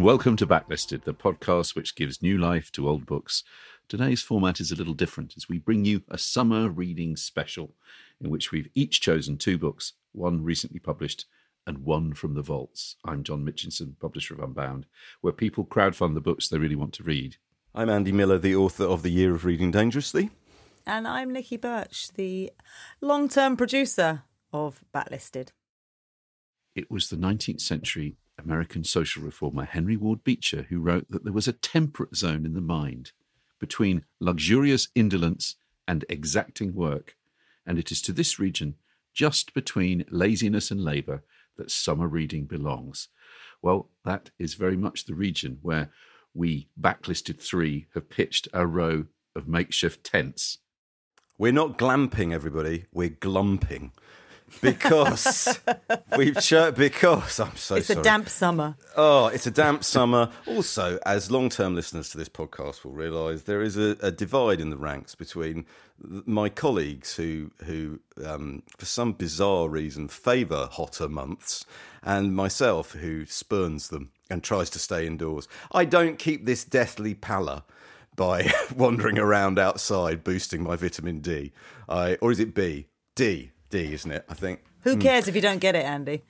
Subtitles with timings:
[0.00, 3.44] Hello and welcome to Backlisted, the podcast which gives new life to old books.
[3.86, 7.74] Today's format is a little different as we bring you a summer reading special
[8.18, 11.26] in which we've each chosen two books, one recently published
[11.66, 12.96] and one from the vaults.
[13.04, 14.86] I'm John Mitchinson, publisher of Unbound,
[15.20, 17.36] where people crowdfund the books they really want to read.
[17.74, 20.30] I'm Andy Miller, the author of The Year of Reading Dangerously.
[20.86, 22.50] And I'm Nicky Birch, the
[23.02, 25.48] long term producer of Backlisted.
[26.74, 31.32] It was the 19th century American social reformer Henry Ward Beecher who wrote that there
[31.32, 33.12] was a temperate zone in the mind
[33.58, 37.16] between luxurious indolence and exacting work,
[37.66, 38.76] and it is to this region,
[39.12, 41.22] just between laziness and labour,
[41.56, 43.08] that summer reading belongs.
[43.60, 45.90] Well, that is very much the region where
[46.32, 50.58] we, Backlisted 3, have pitched a row of makeshift tents.
[51.36, 53.90] We're not glamping, everybody, we're glumping
[54.60, 55.60] because
[56.16, 57.78] we've cho- because I'm so sorry.
[57.80, 58.00] It's sorry.
[58.00, 58.76] a damp summer.
[58.96, 60.30] Oh, it's a damp summer.
[60.46, 64.70] Also, as long-term listeners to this podcast will realise, there is a, a divide in
[64.70, 65.66] the ranks between
[66.02, 71.64] my colleagues who who um, for some bizarre reason favour hotter months,
[72.02, 75.48] and myself who spurns them and tries to stay indoors.
[75.72, 77.62] I don't keep this deathly pallor
[78.16, 81.52] by wandering around outside boosting my vitamin D.
[81.88, 82.86] I or is it B?
[83.14, 83.50] D.
[83.70, 84.24] D, isn't it?
[84.28, 84.60] I think.
[84.82, 86.22] Who cares if you don't get it, Andy?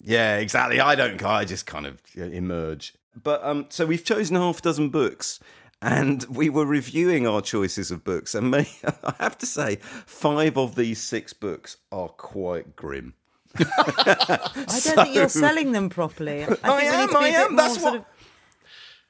[0.00, 0.80] Yeah, exactly.
[0.80, 1.22] I don't.
[1.24, 2.94] I just kind of emerge.
[3.22, 5.38] But um, so we've chosen half a dozen books,
[5.80, 8.66] and we were reviewing our choices of books, and may,
[9.04, 13.14] I have to say, five of these six books are quite grim.
[13.58, 16.42] I don't think you're selling them properly.
[16.44, 18.06] I, think I am, to be a I am, that's sort what- of-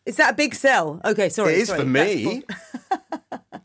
[0.05, 1.01] Is that a big sell?
[1.05, 1.53] Okay, sorry.
[1.55, 2.43] It is sorry, for me.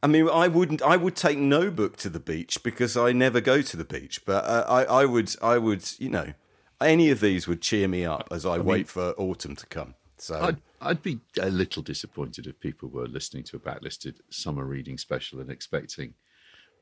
[0.03, 0.81] I mean, I wouldn't.
[0.81, 4.25] I would take no book to the beach because I never go to the beach.
[4.25, 5.35] But uh, I, I would.
[5.41, 5.83] I would.
[5.99, 6.33] You know,
[6.81, 9.95] any of these would cheer me up as I, wait for autumn to come.
[10.17, 14.65] So I'd, I'd be a little disappointed if people were listening to a backlisted summer
[14.65, 16.13] reading special and expecting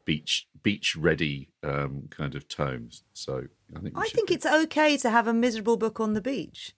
[0.05, 3.03] beach beach ready um, kind of tomes.
[3.13, 3.43] So
[3.75, 6.75] I think I think be- it's okay to have a miserable book on the beach.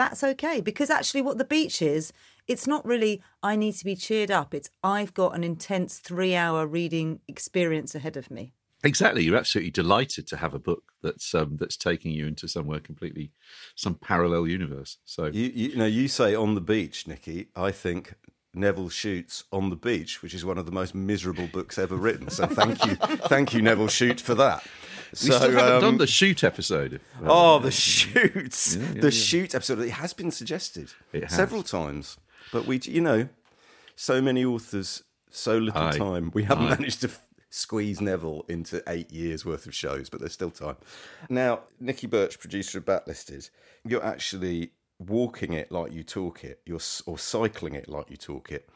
[0.00, 2.10] That's okay because actually, what the beach is,
[2.48, 4.54] it's not really, I need to be cheered up.
[4.54, 8.54] It's, I've got an intense three hour reading experience ahead of me.
[8.82, 9.24] exactly.
[9.24, 13.32] You're absolutely delighted to have a book that's um, that's taking you into somewhere completely
[13.74, 14.96] some parallel universe.
[15.04, 17.48] So you, you know, you say on the beach, Nicky.
[17.54, 18.14] I think
[18.54, 22.30] Nevil Shute's on the beach, which is one of the most miserable books ever written.
[22.30, 22.94] So thank you,
[23.28, 24.64] thank you, Nevil Shute, for that.
[25.12, 27.00] We So, still haven't um, done the Shute episode.
[27.24, 28.76] Oh, the Shutes!
[28.76, 29.80] Yeah, yeah, the Shute episode.
[29.80, 31.34] It has been suggested has.
[31.34, 32.16] several times,
[32.52, 33.28] but we, you know,
[33.96, 35.98] so many authors, so little Aye.
[35.98, 36.30] time.
[36.32, 36.76] We haven't Aye.
[36.76, 37.10] managed to
[37.50, 40.76] squeeze Nevil into eight years worth of shows, but there's still time.
[41.28, 43.50] Now, Nicky Birch, producer of Backlisted,
[43.84, 48.52] you're actually walking it like you talk it, you're or cycling it like you talk
[48.52, 48.68] it,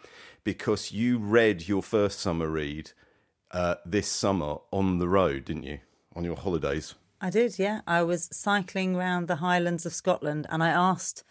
[0.42, 2.90] because you read your first summer read
[3.52, 5.78] uh, this summer on the road, didn't you?
[6.14, 6.94] On your holidays.
[7.20, 7.80] I did, yeah.
[7.86, 11.24] I was cycling around the Highlands of Scotland and I asked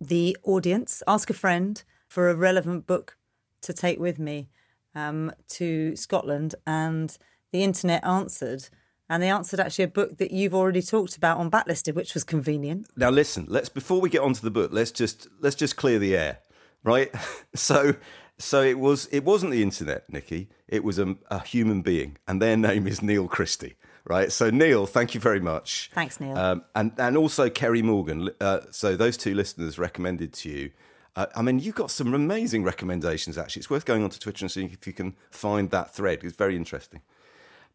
[0.00, 3.16] the audience, ask a friend for a relevant book
[3.62, 4.48] to take with me
[4.94, 6.54] um, to Scotland.
[6.66, 7.16] And
[7.52, 8.68] the internet answered.
[9.08, 12.22] And they answered actually a book that you've already talked about on Backlisted, which was
[12.22, 12.86] convenient.
[12.96, 16.16] Now listen, let's before we get onto the book, let's just let's just clear the
[16.16, 16.38] air,
[16.84, 17.12] right?
[17.56, 17.96] So
[18.38, 20.48] so it was it wasn't the internet, Nicky.
[20.68, 23.74] It was a, a human being, and their name is Neil Christie,
[24.04, 24.32] right?
[24.32, 25.90] So Neil, thank you very much.
[25.94, 26.36] Thanks, Neil.
[26.36, 28.30] Um, and and also Kerry Morgan.
[28.40, 30.70] Uh, so those two listeners recommended to you.
[31.16, 33.36] Uh, I mean, you got some amazing recommendations.
[33.36, 36.22] Actually, it's worth going onto Twitter and seeing if you can find that thread.
[36.22, 37.00] It's very interesting.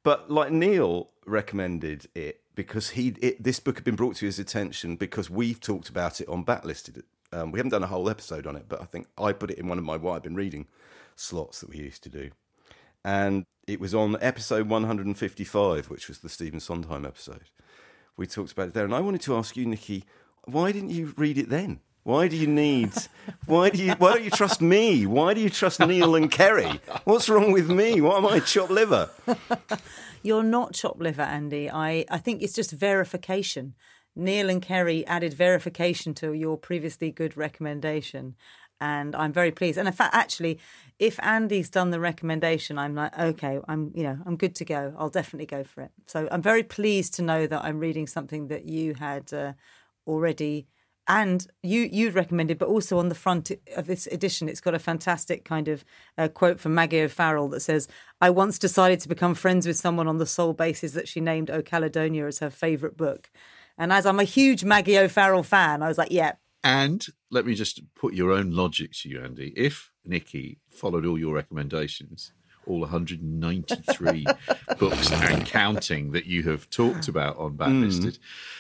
[0.04, 4.40] But like Neil recommended it because he it, this book had been brought to his
[4.40, 7.02] attention because we've talked about it on Backlisted.
[7.34, 9.58] Um, we haven't done a whole episode on it, but I think I put it
[9.58, 10.68] in one of my what I've been reading
[11.16, 12.32] slots that we used to do,
[13.06, 17.44] and it was on episode 155, which was the Stephen Sondheim episode.
[18.18, 20.06] We talked about it there, and I wanted to ask you, Nicky,
[20.46, 21.82] why didn't you read it then?
[22.02, 22.94] Why do you need?
[23.48, 23.94] Why do you?
[23.94, 25.08] Why don't you trust me?
[25.08, 26.80] Why do you trust Neil and Kerry?
[27.04, 28.00] What's wrong with me?
[28.00, 29.10] Why am I, chopped liver?
[30.22, 31.68] You're not chopped liver, Andy.
[31.68, 33.74] I, I think it's just verification.
[34.16, 38.36] Neil and Kerry added verification to your previously good recommendation.
[38.82, 39.78] And I'm very pleased.
[39.78, 40.60] And in fact, actually,
[41.00, 44.94] if Andy's done the recommendation, I'm like, okay, I'm, you know, I'm good to go.
[44.98, 45.92] I'll definitely go for it.
[46.08, 49.54] So I'm very pleased to know that I'm reading something that you had uh,
[50.06, 50.68] already
[51.08, 54.80] and you you recommended, but also on the front of this edition, it's got a
[54.80, 55.86] fantastic kind of
[56.18, 57.88] uh, quote from Maggie O'Farrell that says,
[58.20, 61.52] "I once decided to become friends with someone on the sole basis that she named
[61.52, 63.30] O Caledonia as her favourite book."
[63.78, 66.34] And as I'm a huge Maggie O'Farrell fan, I was like, "Yeah,
[66.66, 69.54] And let me just put your own logic to you, Andy.
[69.56, 72.32] If Nicky followed all your recommendations,
[72.66, 74.26] all 193
[74.80, 78.18] books and counting that you have talked about on Backlisted,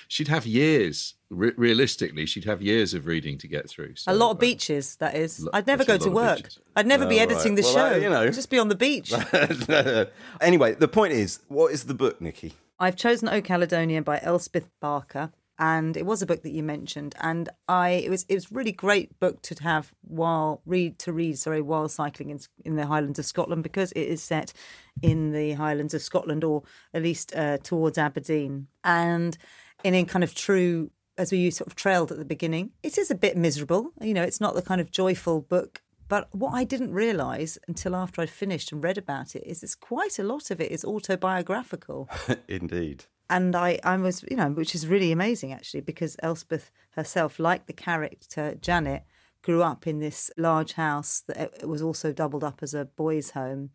[0.07, 1.15] she'd have years.
[1.31, 3.95] Re- realistically, she'd have years of reading to get through.
[3.95, 5.39] So, A lot of beaches, that is.
[5.39, 6.37] Lo- I'd never go to work.
[6.37, 6.59] beaches.
[6.75, 7.63] I'd never be Oh, editing right.
[7.63, 7.95] the Well, show.
[7.95, 8.29] uh, you know.
[8.29, 9.11] Just be on the beach.
[10.41, 12.53] anyway, the point is, what is the book, Nicky?
[12.79, 17.15] I've chosen O Caledonia by Elspeth Barker, and it was a book that you mentioned,
[17.21, 21.37] and I it was it was really great book to have while read to read
[21.37, 24.53] sorry while cycling in in the Highlands of Scotland because it is set
[25.01, 26.63] in the Highlands of Scotland or
[26.93, 29.37] at least uh, towards Aberdeen, and
[29.83, 33.09] in in kind of true as we sort of trailed at the beginning, it is
[33.09, 33.91] a bit miserable.
[34.01, 35.81] You know, it's not the kind of joyful book.
[36.07, 39.75] But what I didn't realise until after I'd finished and read about it is it's
[39.75, 42.09] quite a lot of it is autobiographical
[42.47, 43.05] Indeed.
[43.29, 47.65] And I, I was, you know, which is really amazing actually, because Elspeth herself, like
[47.65, 49.03] the character Janet,
[49.41, 53.31] grew up in this large house that it was also doubled up as a boys'
[53.31, 53.69] home,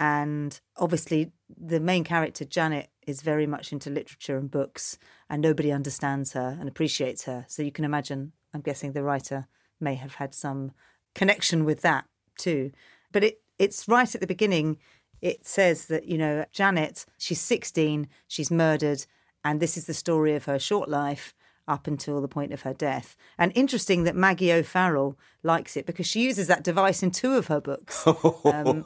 [0.00, 4.98] and obviously the main character Janet is very much into literature and books,
[5.30, 7.44] and nobody understands her and appreciates her.
[7.48, 9.46] So you can imagine, I'm guessing the writer
[9.80, 10.72] may have had some
[11.14, 12.06] connection with that
[12.38, 12.72] too.
[13.12, 14.78] But it it's right at the beginning.
[15.24, 19.06] It says that you know Janet, she's 16, she's murdered,
[19.42, 21.32] and this is the story of her short life
[21.66, 23.16] up until the point of her death.
[23.38, 27.46] And interesting that Maggie O'Farrell likes it because she uses that device in two of
[27.46, 28.06] her books.
[28.44, 28.84] Um,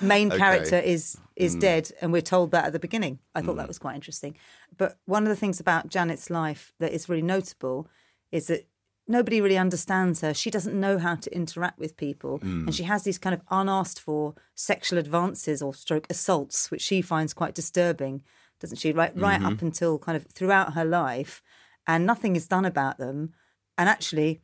[0.00, 3.18] main character is is dead, and we're told that at the beginning.
[3.34, 4.36] I thought that was quite interesting.
[4.78, 7.86] But one of the things about Janet's life that is really notable
[8.32, 8.66] is that
[9.06, 10.32] nobody really understands her.
[10.34, 12.66] She doesn't know how to interact with people, mm.
[12.66, 17.02] and she has these kind of unasked for sexual advances or stroke assaults, which she
[17.02, 18.22] finds quite disturbing,
[18.60, 18.92] doesn't she?
[18.92, 21.42] Right, right up until kind of throughout her life,
[21.86, 23.34] and nothing is done about them.
[23.76, 24.40] And actually,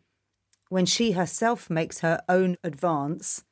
[0.68, 3.44] when she herself makes her own advance,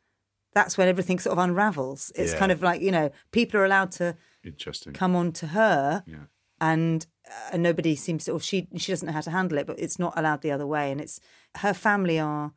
[0.54, 2.10] that's when everything sort of unravels.
[2.14, 2.38] It's Yeah.
[2.38, 4.92] kind of like you know people are allowed to Interesting.
[4.92, 6.24] come on to her Yeah.
[6.60, 7.06] And
[7.52, 9.98] uh, nobody seems to or she she doesn't know how to handle it but it's
[9.98, 11.20] not allowed the other way and it's
[11.58, 12.52] her family are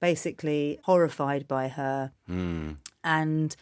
[0.00, 2.12] basically horrified by her
[3.04, 3.56] and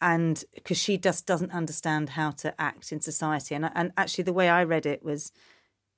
[0.00, 4.32] and because she just doesn't understand how to act in society and and actually the
[4.32, 5.30] way I read it was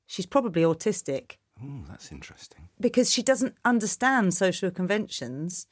[0.07, 2.69] she's probably autistic Oh, that's interesting.
[2.79, 5.67] because she doesn't understand social conventions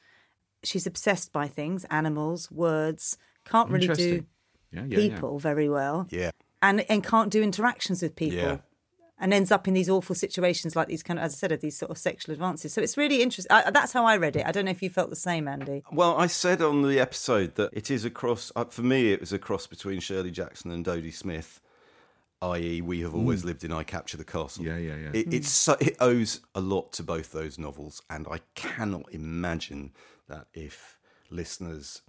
[0.62, 4.25] she's obsessed by things animals words can't really do.
[4.73, 5.09] Yeah, yeah, yeah.
[5.09, 6.31] people very well Yeah.
[6.65, 8.57] And and can't do interactions with people Yeah.
[9.21, 11.61] and ends up in these awful situations like these kind of as i said of
[11.61, 14.45] these sort of sexual advances so it's really interesting I, that's how i read it
[14.47, 17.55] i don't know if you felt the same andy Well, I said on the episode
[17.61, 18.51] that it is a cross.
[18.57, 21.61] Uh, for me, it was a cross between Shirley Jackson and Dodie Smith,
[22.43, 24.65] i.e., we have always lived in I Capture the Castle.
[24.65, 25.11] Yeah, yeah, yeah.
[25.21, 29.93] It, it's so, it owes a lot to both those novels, and I cannot imagine
[30.29, 30.99] that if
[31.31, 32.03] listeners,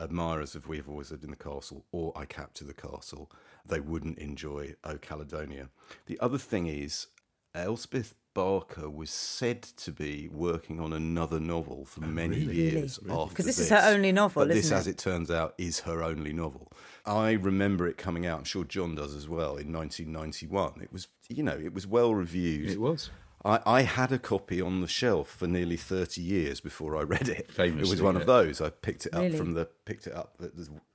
[0.00, 3.30] admirers of We Have Always Lived in the Castle or I Capture the Castle,
[3.66, 5.68] they wouldn't enjoy O Caledonia.
[6.06, 7.08] The other thing is,
[7.54, 13.08] Elspeth Barker was said to be working on another novel for oh, many years after
[13.08, 14.90] 'Cause this Because this, is her only novel, But this, isn't as it?
[14.90, 16.70] it turns out, is her only novel.
[17.04, 18.38] I remember it coming out.
[18.38, 19.56] I'm sure John does as well.
[19.56, 22.70] In 1991, it was you know it was well reviewed.
[22.70, 23.10] It was.
[23.44, 27.28] I, I had a copy on the shelf for nearly 30 years before I read
[27.28, 27.38] it.
[27.38, 28.60] it was Famously, one of those.
[28.60, 29.36] I picked it up Really?
[29.38, 30.36] from the picked it up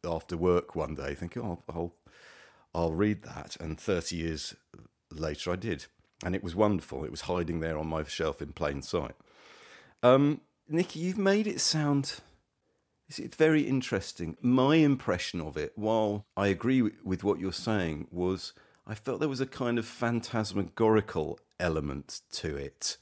[0.05, 1.95] after work one day, thinking, "Oh, I'll
[2.73, 4.55] I'll read that." And 30 years
[5.11, 5.85] later, I did,
[6.23, 7.03] and it was wonderful.
[7.03, 9.15] It was hiding there on my shelf in plain sight.
[10.03, 12.19] Um, Nicky, you've made it sound.
[13.09, 14.37] It's it's very interesting.
[14.41, 18.53] My impression of it, while I agree with what you're saying, was
[18.87, 22.97] I felt there was a kind of phantasmagorical element to it.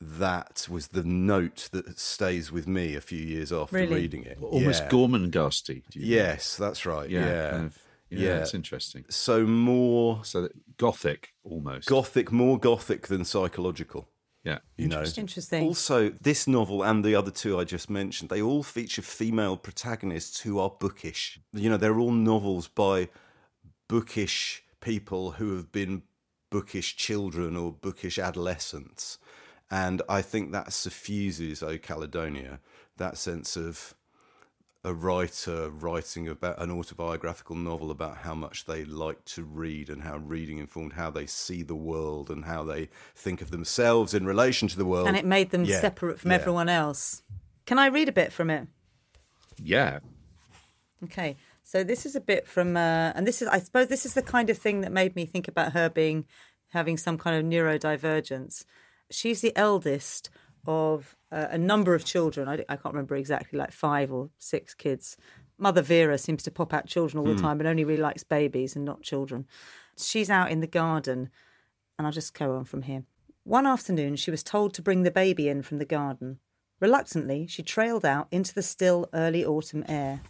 [0.00, 3.94] That was the note that stays with me a few years after Really?
[3.94, 4.38] reading it.
[4.40, 4.88] Almost yeah.
[4.90, 5.82] Gormenghasty.
[5.90, 7.08] do you- Yes, that's right.
[7.08, 7.26] Yeah.
[7.26, 7.50] Yeah.
[7.52, 7.78] kind of-
[8.10, 8.36] yeah, Yeah.
[8.40, 9.04] It's interesting.
[9.08, 11.88] So more So that, gothic almost.
[11.88, 14.08] gothic, more gothic than psychological.
[14.42, 14.58] yeah.
[14.76, 15.62] You know, Interesting.
[15.62, 20.40] Also, this novel and the other two I just mentioned, they all feature female protagonists
[20.40, 21.38] who are bookish.
[21.52, 23.08] You know, they're all novels by
[23.88, 26.02] bookish people who have been
[26.50, 29.18] bookish children or bookish adolescents.
[29.70, 32.60] And I think that suffuses O Caledonia,
[32.98, 33.94] that sense of
[34.86, 40.02] a writer writing about an autobiographical novel about how much they like to read and
[40.02, 44.26] how reading informed how they see the world and how they think of themselves in
[44.26, 45.08] relation to the world.
[45.08, 46.36] and it made them Yeah, separate from yeah.
[46.36, 47.22] everyone else
[47.64, 48.68] can i read a bit from it
[49.58, 50.00] Yeah.
[51.02, 54.12] Okay, so this is a bit from, uh, and this is, I suppose, this is
[54.14, 56.26] the kind of thing that made me think about her being
[56.68, 58.64] having some kind of neurodivergence.
[59.10, 60.28] She's the eldest
[60.66, 62.48] of uh, a number of children.
[62.48, 65.16] I, I can't remember exactly, like five or six kids.
[65.56, 68.76] Mother Vera seems to pop out children all the time, but only really likes babies
[68.76, 69.46] and not children.
[69.96, 71.30] She's out in the garden,
[71.96, 73.04] and I'll just go on from here.
[73.44, 76.40] One afternoon, she was told to bring the baby in from the garden.
[76.80, 80.22] Reluctantly, she trailed out into the still early autumn air.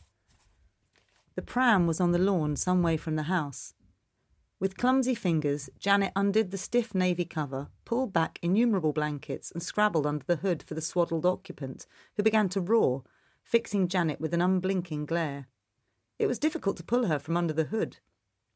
[1.37, 3.75] The pram was on the lawn some way from the house.
[4.61, 10.07] With clumsy fingers, Janet undid the stiff navy cover, pulled back innumerable blankets, and scrabbled
[10.07, 11.87] under the hood for the swaddled occupant,
[12.17, 13.03] who began to roar,
[13.43, 15.49] fixing Janet with an unblinking glare.
[16.19, 17.99] It was difficult to pull her from under the hood.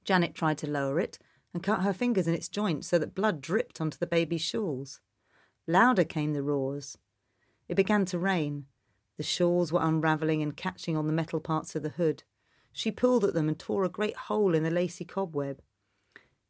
[0.04, 1.18] Janet tried to lower it
[1.52, 5.00] and cut her fingers in its joints so that blood dripped onto the baby's shawls.
[5.66, 6.96] Louder came the roars.
[7.68, 8.66] It began to rain.
[9.16, 12.22] The shawls were unravelling and catching on the metal parts of the hood.
[12.72, 15.60] She pulled at them and tore a great hole in the lacy cobweb.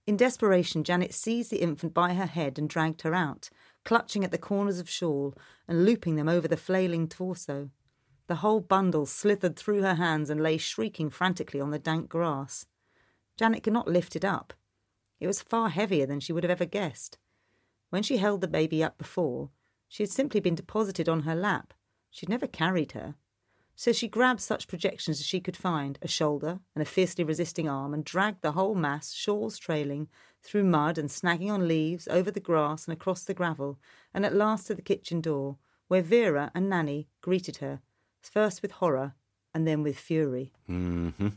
[0.07, 3.51] In desperation, Janet seized the infant by her head and dragged her out,
[3.85, 5.35] clutching at the corners of shawl
[5.67, 7.71] and looping them over the flailing torso.
[8.27, 12.67] The whole bundle slithered through her hands and lay shrieking frantically on the dank grass.
[13.37, 14.53] Janet could not lift it up.
[15.21, 17.19] It was far heavier than she would have ever guessed.
[17.91, 19.51] When she held the baby up before,
[19.89, 21.73] she had simply been deposited on her lap.
[22.11, 23.15] She'd never carried her.
[23.79, 27.69] So she grabbed such projections as she could find a shoulder and a fiercely resisting
[27.69, 30.09] arm and dragged the whole mass, shawls trailing,
[30.43, 33.79] through mud and snagging on leaves, over the grass and across the gravel,
[34.13, 37.81] and at last to the kitchen door, where Vera and Nanny greeted her,
[38.21, 39.15] first with horror
[39.55, 40.53] and then with fury.
[40.69, 41.29] Mm-hmm.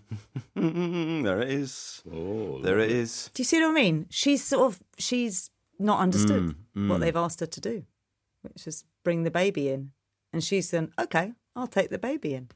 [1.24, 2.02] there it is.
[2.12, 3.30] Oh, there it is.
[3.36, 4.08] Do you see what I mean?
[4.10, 7.86] She's sort of she's not understood what they've asked her to do,
[8.42, 9.92] which is bring the baby in,
[10.34, 12.50] and she's saying, "Okay, I'll take the baby in,"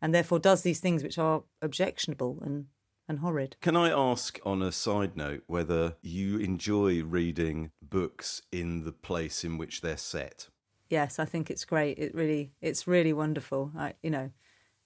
[0.00, 2.66] and therefore does these things which are objectionable and
[3.06, 3.56] and horrid.
[3.60, 9.44] Can I ask, on a side note, whether you enjoy reading books in the place
[9.44, 10.48] in which they're set?
[10.88, 11.98] Yes, I think it's great.
[11.98, 13.72] It really, it's really wonderful.
[13.76, 14.30] I, you know,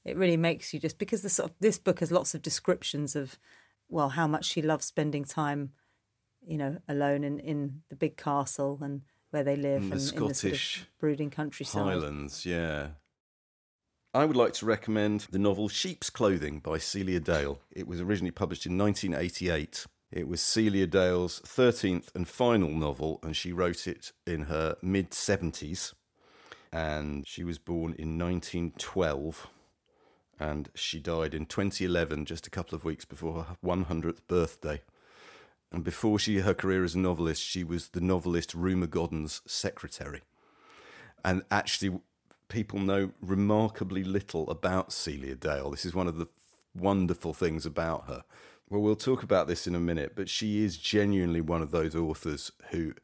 [0.05, 3.15] it really makes you just because the sort of this book has lots of descriptions
[3.15, 3.39] of,
[3.89, 5.73] well, how much she loves spending time,
[6.45, 9.93] you know, alone in in the big castle and where they live In the and
[9.93, 11.83] in the sort Scottish of brooding countryside.
[11.85, 12.89] Highlands, yeah.
[14.19, 17.61] I would like to recommend the novel Sheep's Clothing by Celia Dale.
[17.71, 19.87] It was originally published in 1988.
[20.11, 25.13] It was Celia Dale's 13th and final novel, and she wrote it in her mid
[25.13, 25.95] 70s.
[26.73, 29.47] And she was born in 1912,
[30.41, 34.83] and she died in 2011, just a couple of weeks before her 100th birthday.
[35.71, 40.23] And before she her career as a novelist, she was the novelist Rumer Godden's secretary.
[41.25, 42.01] And actually,
[42.49, 45.71] people know remarkably little about Celia Dale.
[45.71, 46.27] This is one of the
[46.75, 48.25] wonderful things about her.
[48.69, 51.95] Well, we'll talk about this in a minute, but she is genuinely one of those
[51.95, 52.95] authors who,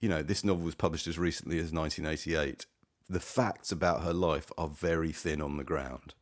[0.00, 2.66] you know, this novel was published as recently as 1988.
[3.08, 6.14] The facts about her life are very thin on the ground.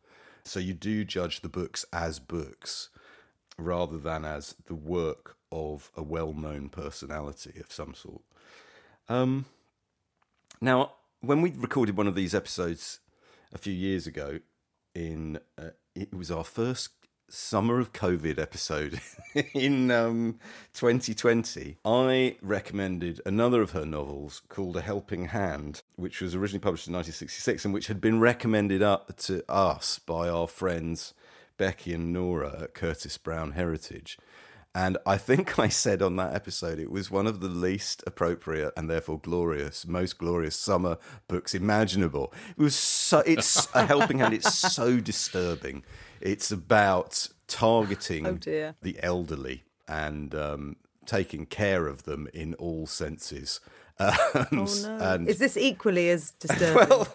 [0.45, 2.91] So you do judge the books as books
[3.57, 8.23] rather than as the work of a well known personality of some sort.
[9.09, 9.47] Um,
[10.61, 13.01] now, when we recorded one of these episodes
[13.53, 14.41] a few years ago,
[14.95, 16.91] in uh, it was our first
[17.29, 19.01] summer of COVID episode
[19.55, 20.39] in um,
[20.75, 21.77] 2020.
[21.85, 26.95] I recommended another of her novels called A Helping Hand, which was originally published in
[26.95, 31.15] 1966 and which had been recommended up to us by our friends
[31.57, 34.19] Becky and Nora at Curtis Brown Heritage.
[34.75, 38.73] And I think I said on that episode it was one of the least appropriate
[38.77, 40.99] and therefore glorious, most glorious summer
[41.29, 42.33] books imaginable.
[42.57, 44.35] It was so it's a helping hand.
[44.35, 45.85] It's so disturbing.
[46.21, 48.39] It's about targeting Oh,
[48.83, 53.61] the elderly and um, taking care of them in all senses.
[54.01, 54.99] Um, Oh no!
[55.01, 56.89] and- Is this equally as disturbing?
[56.89, 57.09] well,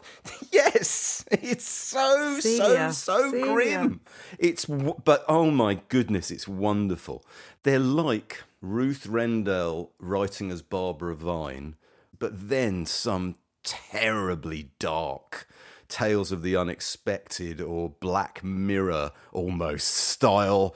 [0.51, 4.01] yes, it's so so so grim.
[4.38, 7.25] It's but oh my goodness, it's wonderful.
[7.63, 11.75] They're like Ruth Rendell writing as Barbara Vine,
[12.20, 15.48] but then some terribly dark
[15.88, 20.75] tales of the unexpected or Black Mirror almost style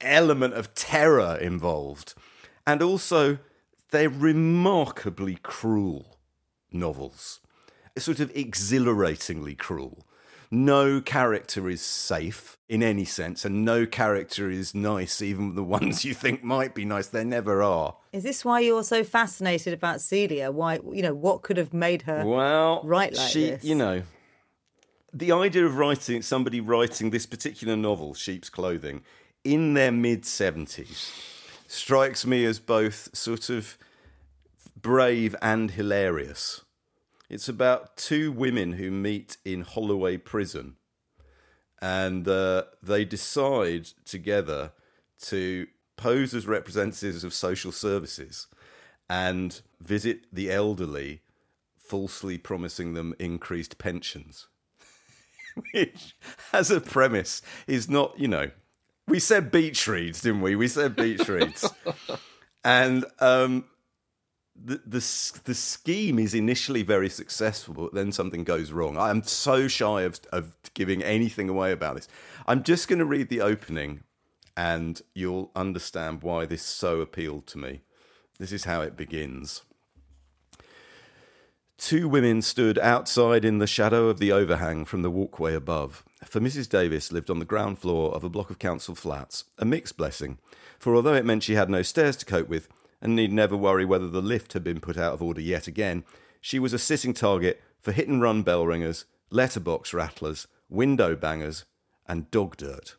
[0.00, 2.14] element of terror involved,
[2.66, 3.38] and also
[3.90, 6.18] they're remarkably cruel
[6.72, 7.40] novels.
[7.96, 10.06] Sort of exhilaratingly cruel.
[10.50, 16.04] No character is safe in any sense, and no character is nice, even the ones
[16.04, 17.08] you think might be nice.
[17.08, 17.96] They never are.
[18.12, 20.50] Is this why you're so fascinated about Celia?
[20.50, 22.24] Why, you know, what could have made her?
[22.24, 23.64] Well, Write like she, this.
[23.64, 24.02] you know,
[25.12, 29.02] the idea of writing somebody writing this particular novel, Sheep's Clothing,
[29.44, 31.12] in their mid seventies,
[31.68, 33.78] strikes me as both sort of
[34.80, 36.62] brave and hilarious.
[37.28, 40.76] It's about two women who meet in Holloway Prison,
[41.80, 44.72] and uh, they decide together
[45.26, 48.46] to pose as representatives of social services
[49.10, 51.20] and visit the elderly,
[51.76, 54.46] falsely promising them increased pensions.
[55.74, 56.16] Which,
[56.52, 58.50] as a premise, is not, you know,
[59.08, 60.54] we said beach reads, didn't we?
[60.56, 61.68] We said beach reads.
[62.64, 63.64] and um,
[64.54, 68.96] the, the the scheme is initially very successful, but then something goes wrong.
[68.96, 72.08] I am so shy of of giving anything away about this.
[72.46, 74.04] I'm just going to read the opening,
[74.56, 77.82] and you'll understand why this so appealed to me.
[78.38, 79.62] This is how it begins.
[81.76, 86.04] Two women stood outside in the shadow of the overhang from the walkway above.
[86.24, 86.68] For Mrs.
[86.68, 90.38] Davis lived on the ground floor of a block of council flats, a mixed blessing,
[90.78, 92.68] for although it meant she had no stairs to cope with,
[93.00, 96.04] and need never worry whether the lift had been put out of order yet again,
[96.40, 101.64] she was a sitting target for hit and run bell ringers, letterbox rattlers, window bangers,
[102.06, 102.96] and dog dirt.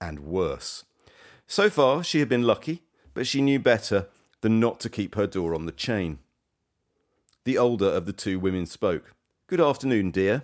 [0.00, 0.84] And worse.
[1.46, 2.82] So far, she had been lucky,
[3.14, 4.08] but she knew better
[4.42, 6.18] than not to keep her door on the chain.
[7.44, 9.14] The older of the two women spoke.
[9.46, 10.42] Good afternoon, dear.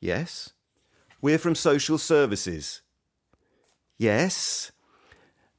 [0.00, 0.52] Yes.
[1.22, 2.82] We're from social services.
[3.96, 4.72] Yes.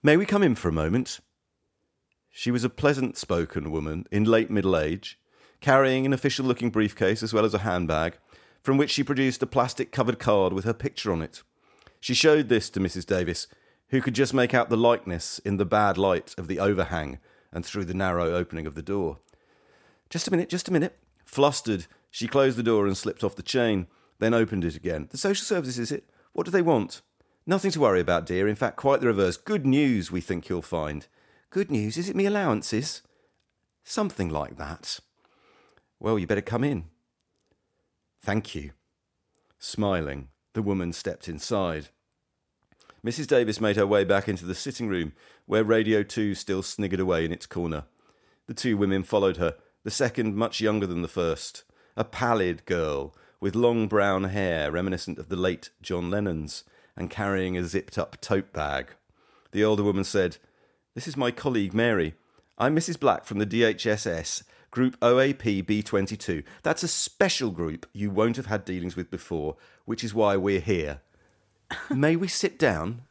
[0.04, 1.22] May we come in for a moment?
[2.30, 5.18] She was a pleasant spoken woman in late middle age,
[5.62, 8.18] carrying an official looking briefcase as well as a handbag,
[8.62, 11.44] from which she produced a plastic covered card with her picture on it.
[12.02, 13.06] She showed this to Mrs.
[13.06, 13.48] Davis,
[13.88, 17.20] who could just make out the likeness in the bad light of the overhang
[17.54, 19.20] and through the narrow opening of the door.
[20.10, 21.00] Just a minute, just a minute.
[21.24, 23.88] Flustered, she closed the door and slipped off the chain,
[24.20, 25.08] then opened it again.
[25.10, 26.10] The social services, is it?
[26.34, 27.02] What do they want?
[27.46, 28.48] Nothing to worry about, dear.
[28.48, 29.38] In fact, quite the reverse.
[29.38, 31.08] Good news, we think you'll find.
[31.50, 31.98] Good news?
[31.98, 33.02] Is it me allowances?
[33.84, 35.00] Something like that.
[36.00, 36.86] Well, you better come in.
[38.22, 38.72] Thank you.
[39.60, 41.90] Smiling, the woman stepped inside.
[43.06, 43.28] Mrs.
[43.28, 45.12] Davis made her way back into the sitting room,
[45.46, 47.84] where Radio 2 still sniggered away in its corner.
[48.48, 51.66] The two women followed her, the second much younger than the first,
[51.98, 56.64] a pallid girl with long brown hair reminiscent of the late John Lennon's,
[56.96, 58.92] and carrying a zipped up tote bag.
[59.52, 60.38] The older woman said,
[60.96, 62.14] This is my colleague Mary.
[62.58, 62.98] I'm Mrs.
[62.98, 66.46] Black from the DHSS, Group OAP B22.
[66.62, 70.62] That's a special group you won't have had dealings with before, which is why we're
[70.62, 71.02] here.
[71.90, 73.02] May we sit down?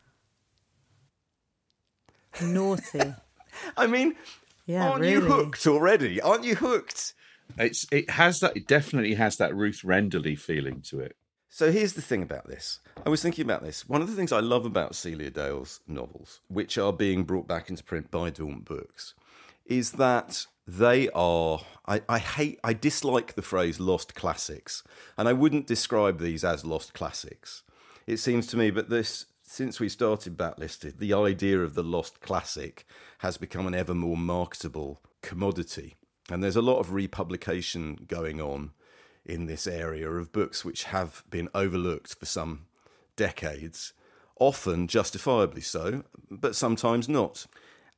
[2.40, 3.16] Naughty.
[3.76, 4.16] I mean,
[4.64, 6.22] Yeah, aren't you hooked already?
[6.22, 7.12] Aren't you hooked?
[7.58, 11.16] It's it has that it definitely has that Ruth Renderly feeling to it.
[11.48, 12.80] So here's the thing about this.
[13.04, 13.86] I was thinking about this.
[13.86, 17.68] One of the things I love about Celia Dale's novels, which are being brought back
[17.68, 19.14] into print by Daunt Books,
[19.66, 21.60] is that they are.
[21.86, 24.82] I, I hate, I dislike the phrase lost classics,
[25.18, 27.64] and I wouldn't describe these as lost classics.
[28.06, 32.20] It seems to me, but this, since we started Backlisted, the idea of the lost
[32.20, 32.86] classic
[33.18, 35.96] has become an ever more marketable commodity.
[36.30, 38.70] And there's a lot of republication going on
[39.24, 42.66] in this area of books which have been overlooked for some
[43.16, 43.92] decades,
[44.38, 47.46] often justifiably so, but sometimes not.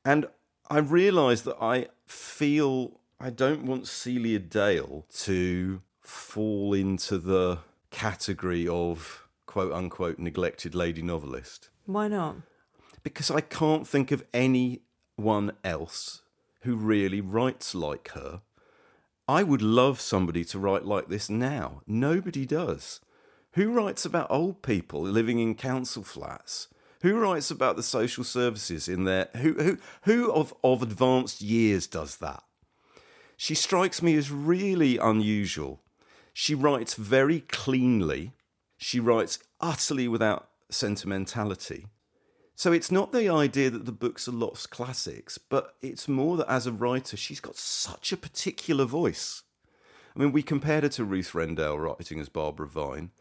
[0.03, 0.27] And
[0.69, 7.59] I realise that I feel I don't want Celia Dale to fall into the
[7.91, 12.35] category of quote unquote neglected lady novelist Why not?
[13.03, 16.21] because I can't think of anyone else
[16.65, 18.41] who really writes like her.
[19.27, 21.81] I would love somebody to write like this now.
[21.87, 22.99] Nobody does.
[23.53, 26.67] Who writes about old people living in council flats?
[27.01, 31.87] Who writes about the social services in their who who who of, of advanced years
[31.87, 32.43] does that?
[33.37, 35.81] She strikes me as really unusual.
[36.33, 38.33] She writes very cleanly.
[38.77, 41.85] She writes utterly without sentimentality.
[42.55, 46.49] So it's not the idea that the books are lost classics, but it's more that
[46.49, 49.43] as a writer, she's got such a particular voice.
[50.15, 53.11] I mean, we compared her to Ruth Rendell writing as Barbara Vine,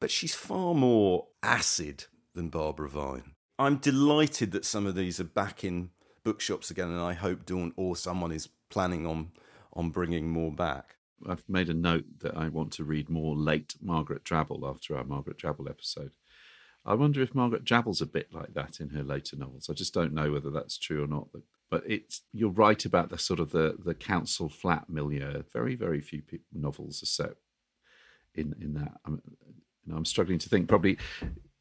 [0.00, 3.34] but she's far more acid than Barbara Vine.
[3.58, 5.90] I'm delighted that some of these are back in
[6.24, 9.32] bookshops again, and I hope Daunt or someone is planning on
[9.74, 10.96] on bringing more back.
[11.28, 15.04] I've made a note that I want to read more late Margaret Drabble after our
[15.04, 16.12] Margaret Drabble episode.
[16.84, 19.68] I wonder if Margaret Drabble's a bit like that in her later novels.
[19.68, 21.28] I just don't know whether that's true or not.
[21.32, 21.42] But,
[21.86, 25.42] it's you're right about the sort of the the council flat milieu.
[25.52, 27.34] Very very few novels are set
[28.34, 28.92] in in that.
[29.04, 29.20] I'm,
[29.84, 30.66] you know, I'm struggling to think.
[30.66, 30.96] Probably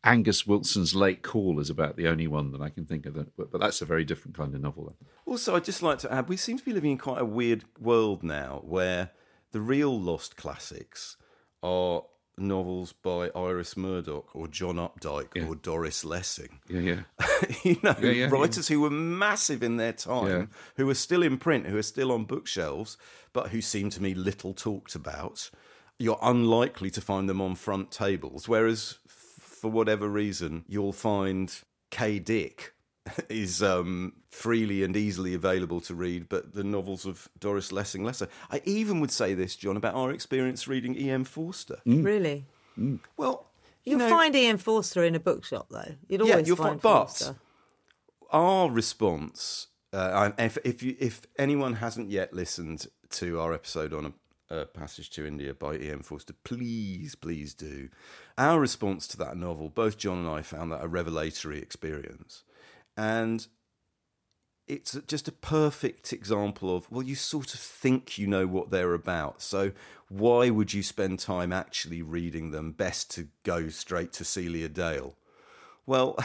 [0.04, 3.16] Angus Wilson's Late Call is about the only one that I can think of.
[3.16, 4.96] That, but, but that's a very different kind of novel.
[5.26, 7.66] Also, I'd just like to add, we seem to be living in quite a weird
[7.78, 9.12] world now, where
[9.52, 11.18] the real lost classics
[11.62, 12.04] are
[12.38, 15.48] novels by Iris Murdoch or John Updike Yeah.
[15.48, 16.60] or Doris Lessing.
[16.70, 17.00] Yeah, yeah.
[17.64, 21.38] you know, Yeah, yeah, writers who were massive in their time, who are still in
[21.38, 22.98] print, who are still on bookshelves,
[23.34, 25.50] but who seem to me little talked about.
[26.00, 31.52] You're unlikely to find them on front tables, whereas f- for whatever reason, you'll find
[31.90, 32.20] K.
[32.20, 32.74] Dick
[33.30, 38.28] is um, freely and easily available to read, but the novels of Doris Lessing lesser.
[38.52, 41.24] I even would say this, John, about our experience reading E.M.
[41.24, 41.80] Forster.
[41.86, 42.46] Really?
[43.18, 43.48] Well,
[43.84, 44.58] you You'll know, find E.M.
[44.58, 45.96] Forster in a bookshop, though.
[46.08, 47.36] You'd Yeah, always you'll find find- but- Forster.
[48.32, 54.14] our response, uh, if if, you, if anyone hasn't yet listened to our episode on
[54.50, 56.02] a, a passage to India by E.M.
[56.04, 57.90] Forster, please, please do.
[58.38, 62.44] Our response to that novel, both John and I found that a revelatory experience,
[62.98, 63.48] and
[64.68, 68.94] it's just a perfect example of well, you sort of think you know what they're
[68.94, 69.72] about, so
[70.10, 72.72] why would you spend time actually reading them?
[72.72, 75.16] Best to go straight to Celia Dale.
[75.86, 76.18] Well,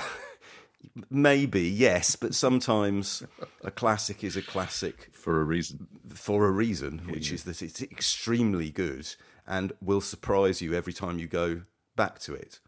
[1.11, 3.23] maybe yes, but sometimes
[3.63, 5.87] a classic is a classic For a reason.
[6.15, 9.15] for a reason, which is that it's extremely good
[9.47, 11.63] and will surprise you every time you go
[11.97, 12.61] back to it.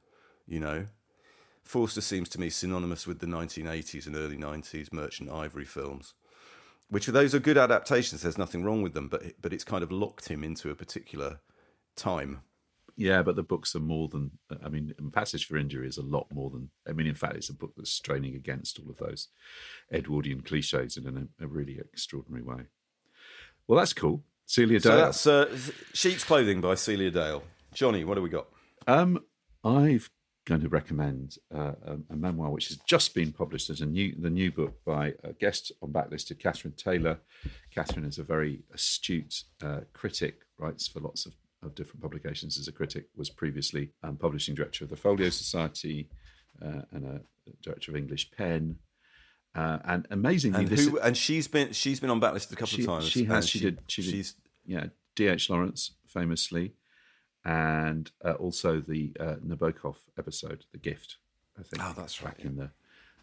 [0.46, 0.86] You know,
[1.64, 6.14] Forster seems to me synonymous with the 1980s and early 90s Merchant Ivory films,
[6.88, 8.22] which those are good adaptations.
[8.22, 11.40] There's nothing wrong with them, but but it's kind of locked him into a particular
[11.96, 12.42] time.
[12.96, 14.32] Yeah, but the books are more than.
[14.62, 16.70] I mean, Passage for India is a lot more than.
[16.86, 19.28] I mean, in fact, it's a book that's straining against all of those
[19.92, 21.06] Edwardian cliches in
[21.40, 22.64] a, a really extraordinary way.
[23.66, 24.22] Well, that's cool.
[24.46, 25.12] Celia Dale.
[25.12, 27.42] So that's uh, Sheep's Clothing by Celia Dale.
[27.72, 28.46] Johnny, what do we got?
[28.86, 29.18] Um,
[29.64, 30.10] I've
[30.44, 34.14] going to recommend uh, a, a memoir which has just been published as a new
[34.18, 37.18] the new book by a guest on backlisted Catherine Taylor.
[37.70, 42.68] Catherine is a very astute uh, critic, writes for lots of, of different publications as
[42.68, 43.06] a critic.
[43.16, 46.08] Was previously um, publishing director of the Folio Society
[46.62, 47.20] uh, and a
[47.62, 48.76] director of English Pen.
[49.54, 50.98] Uh, and amazingly, And who?
[50.98, 53.08] And she's been she's been on Backlisted a couple she, of times.
[53.08, 53.44] She has.
[53.44, 53.78] and She, did.
[53.86, 54.10] She did.
[54.10, 54.34] She's
[54.66, 54.86] yeah.
[55.16, 55.48] D.H.
[55.48, 56.72] Lawrence famously,
[57.44, 61.16] and uh, also the uh, Nabokov episode, The Gift.
[61.58, 61.82] I think.
[61.82, 62.70] Oh, that's right, Back in the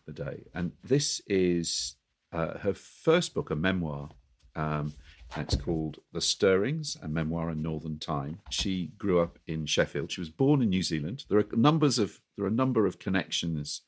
[0.05, 1.95] the day, and this is
[2.31, 4.09] uh, her first book, a memoir.
[4.55, 4.93] Um,
[5.33, 8.39] and it's called The Stirrings, a memoir in Northern Time.
[8.49, 10.11] She grew up in Sheffield.
[10.11, 11.23] She was born in New Zealand.
[11.29, 13.81] There are numbers of there are a number of connections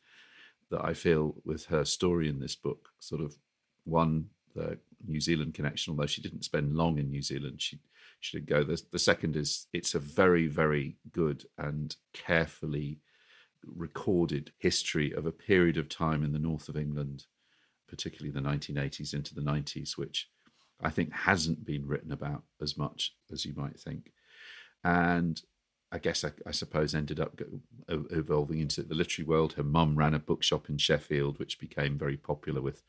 [0.71, 2.89] that I feel with her story in this book.
[2.99, 3.35] Sort of
[3.83, 7.79] one, the New Zealand connection, although she didn't spend long in New Zealand, she
[8.23, 8.63] she did go.
[8.63, 12.99] The, the second is it's a very very good and carefully
[13.65, 17.25] recorded history of a period of time in the north of England,
[17.87, 20.29] particularly the 1980s into the 90s, which
[20.81, 24.11] I think hasn't been written about as much as you might think.
[24.83, 25.41] And
[25.91, 27.39] I guess I, I suppose ended up
[27.87, 29.53] evolving into the literary world.
[29.53, 32.83] Her mum ran a bookshop in Sheffield, which became very popular with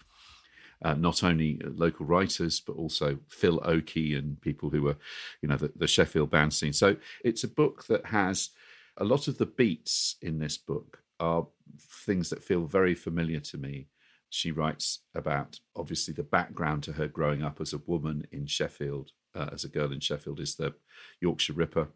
[0.82, 4.96] uh, not only local writers but also Phil Oakey and people who were,
[5.42, 6.72] you know, the, the Sheffield band scene.
[6.72, 8.50] So it's a book that has
[8.96, 11.46] a lot of the beats in this book are
[11.78, 13.88] things that feel very familiar to me.
[14.30, 19.12] She writes about obviously the background to her growing up as a woman in Sheffield,
[19.34, 20.74] uh, as a girl in Sheffield, is the
[21.20, 21.88] Yorkshire Ripper,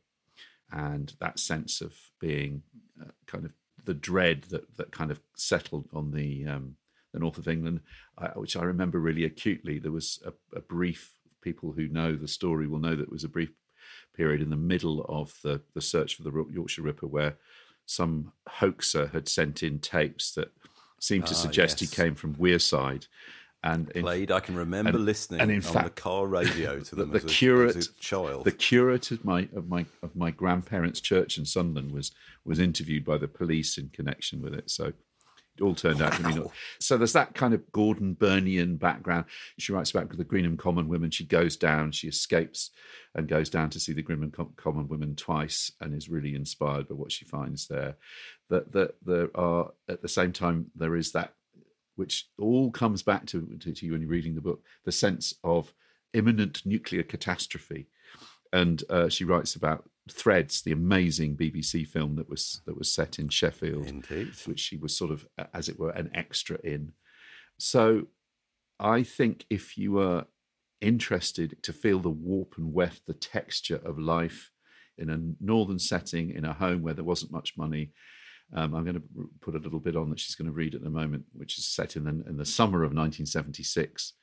[0.71, 2.63] and that sense of being
[3.01, 3.53] uh, kind of
[3.85, 6.77] the dread that that kind of settled on the um,
[7.19, 7.81] the north of England,
[8.17, 9.79] uh, which I remember really acutely.
[9.79, 11.13] There was a, a brief.
[11.41, 13.51] People who know the story will know that it was a brief
[14.15, 17.37] period in the middle of the the search for the Yorkshire Ripper where
[17.87, 20.51] some hoaxer had sent in tapes that
[21.01, 21.91] seemed to Ah, suggest yes.
[21.91, 23.07] he came from Wearside.
[23.63, 24.31] And in played.
[24.31, 27.11] I can remember and- listening and in on fact, the car radio to the, them
[27.13, 28.45] the as, a, curate, as a child.
[28.45, 32.11] the curate of my of my of my grandparents' church in Sunderland was
[32.45, 34.71] was interviewed by the police in connection with it.
[34.71, 34.93] So
[35.61, 36.51] all turned out to be not.
[36.81, 39.27] So there's that kind of Gordon Burnian background.
[39.59, 41.11] She writes about the Greenham Common women.
[41.11, 42.71] She goes down, she escapes,
[43.15, 46.89] and goes down to see the Greenham Com- Common women twice, and is really inspired
[46.89, 47.97] by what she finds there.
[48.51, 51.35] That that there are at the same time there is that
[51.97, 55.35] which all comes back to, to, to you when you're reading the book, the sense
[55.43, 55.75] of
[56.15, 57.89] imminent nuclear catastrophe.
[58.53, 63.19] And uh, she writes about Threads, the amazing BBC film that was that was set
[63.19, 64.33] in Sheffield, Indeed.
[64.47, 66.93] which she was sort of, as it were, an extra in.
[67.59, 68.07] So,
[68.79, 70.27] I think if you are
[70.81, 74.51] interested to feel the warp and weft, the texture of life
[74.97, 77.93] in a northern setting, in a home where there wasn't much money,
[78.55, 80.83] Um, I'm going to put a little bit on that she's going to read at
[80.83, 84.15] the moment, which is set in the, in the summer of 1976,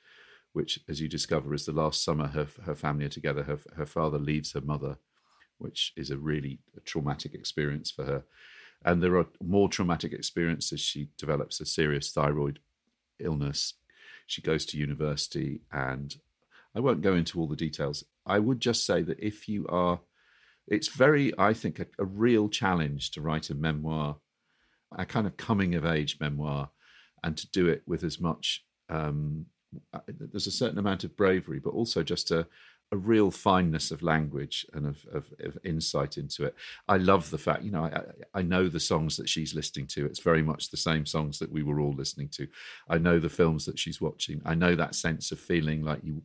[0.53, 3.43] which, as you discover, is the last summer her her family are together.
[3.43, 4.97] Her her father leaves her mother,
[5.57, 8.23] which is a really traumatic experience for her.
[8.83, 10.79] And there are more traumatic experiences.
[10.79, 12.59] She develops a serious thyroid
[13.19, 13.73] illness.
[14.27, 16.15] She goes to university, and
[16.75, 18.03] I won't go into all the details.
[18.25, 19.99] I would just say that if you are,
[20.67, 24.17] it's very, I think, a, a real challenge to write a memoir,
[24.91, 26.69] a kind of coming of age memoir,
[27.23, 28.65] and to do it with as much.
[28.89, 29.47] Um,
[29.93, 32.47] uh, there's a certain amount of bravery, but also just a,
[32.91, 36.55] a real fineness of language and of, of, of, insight into it.
[36.87, 40.05] I love the fact, you know, I, I, know the songs that she's listening to.
[40.05, 42.47] It's very much the same songs that we were all listening to.
[42.87, 44.41] I know the films that she's watching.
[44.45, 46.21] I know that sense of feeling like you,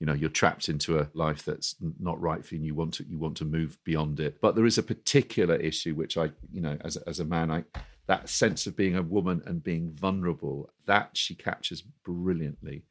[0.00, 2.60] you know, you're trapped into a life that's not right for you.
[2.60, 4.40] And you want to, you want to move beyond it.
[4.40, 7.64] But there is a particular issue which I, you know, as as a man, I
[8.08, 12.82] that sense of being a woman and being vulnerable that she captures brilliantly.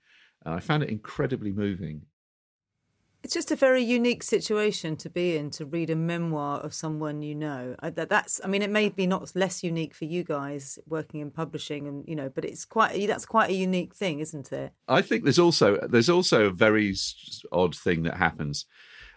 [0.45, 2.03] I found it incredibly moving.
[3.27, 7.21] It's just a very unique situation to be in to read a memoir of someone
[7.21, 7.75] you know.
[7.81, 11.19] I, that, that's, I mean, it may be not less unique for you guys working
[11.19, 14.71] in publishing, and you know, but it's quite that's quite a unique thing, isn't it?
[14.87, 16.95] I think there's also there's also a very
[17.51, 18.65] odd thing that happens.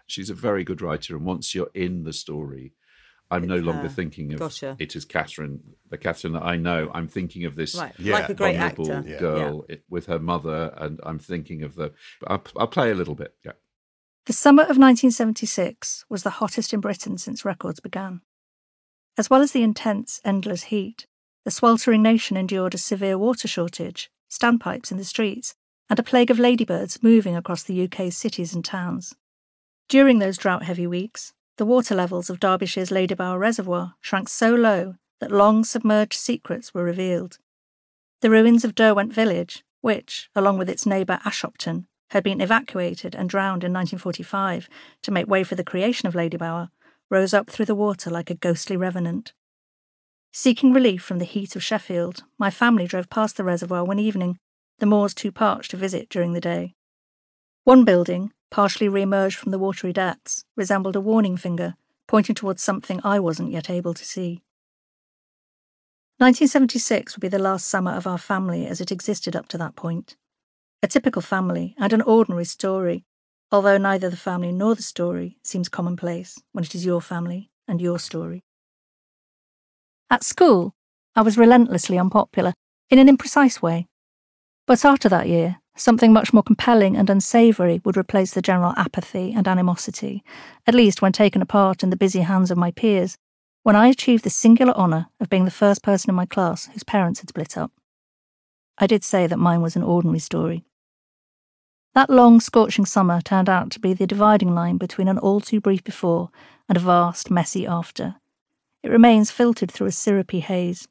[0.08, 2.72] She's a very good writer, and once you're in the story,
[3.30, 4.74] I'm no longer thinking of gotcha.
[4.80, 6.90] it as Catherine, the Catherine that I know.
[6.92, 7.92] I'm thinking of this right.
[7.96, 8.14] yeah.
[8.14, 9.04] like a great actor.
[9.20, 9.76] girl yeah.
[9.88, 11.92] with her mother, and I'm thinking of the.
[12.26, 13.36] I'll, I'll play a little bit.
[13.44, 13.52] Yeah.
[14.26, 18.20] The summer of 1976 was the hottest in Britain since records began.
[19.16, 21.06] As well as the intense, endless heat,
[21.44, 25.54] the sweltering nation endured a severe water shortage, standpipes in the streets,
[25.88, 29.14] and a plague of ladybirds moving across the UK's cities and towns.
[29.88, 34.94] During those drought heavy weeks, the water levels of Derbyshire's Ladybower Reservoir shrank so low
[35.20, 37.38] that long submerged secrets were revealed.
[38.20, 43.28] The ruins of Derwent Village, which, along with its neighbour Ashopton, had been evacuated and
[43.28, 44.68] drowned in 1945
[45.02, 46.68] to make way for the creation of Ladybower,
[47.08, 49.32] rose up through the water like a ghostly revenant.
[50.32, 54.38] Seeking relief from the heat of Sheffield, my family drove past the reservoir one evening,
[54.78, 56.74] the moors too parched to visit during the day.
[57.64, 61.74] One building, partially re emerged from the watery depths, resembled a warning finger,
[62.06, 64.42] pointing towards something I wasn't yet able to see.
[66.18, 69.76] 1976 would be the last summer of our family as it existed up to that
[69.76, 70.16] point.
[70.82, 73.04] A typical family and an ordinary story,
[73.52, 77.82] although neither the family nor the story seems commonplace when it is your family and
[77.82, 78.42] your story.
[80.08, 80.74] At school,
[81.14, 82.54] I was relentlessly unpopular
[82.88, 83.88] in an imprecise way.
[84.66, 89.34] But after that year, something much more compelling and unsavoury would replace the general apathy
[89.36, 90.24] and animosity,
[90.66, 93.18] at least when taken apart in the busy hands of my peers,
[93.64, 96.84] when I achieved the singular honour of being the first person in my class whose
[96.84, 97.70] parents had split up.
[98.78, 100.64] I did say that mine was an ordinary story.
[101.94, 105.60] That long, scorching summer turned out to be the dividing line between an all too
[105.60, 106.30] brief before
[106.68, 108.16] and a vast, messy after.
[108.82, 110.86] It remains filtered through a syrupy haze.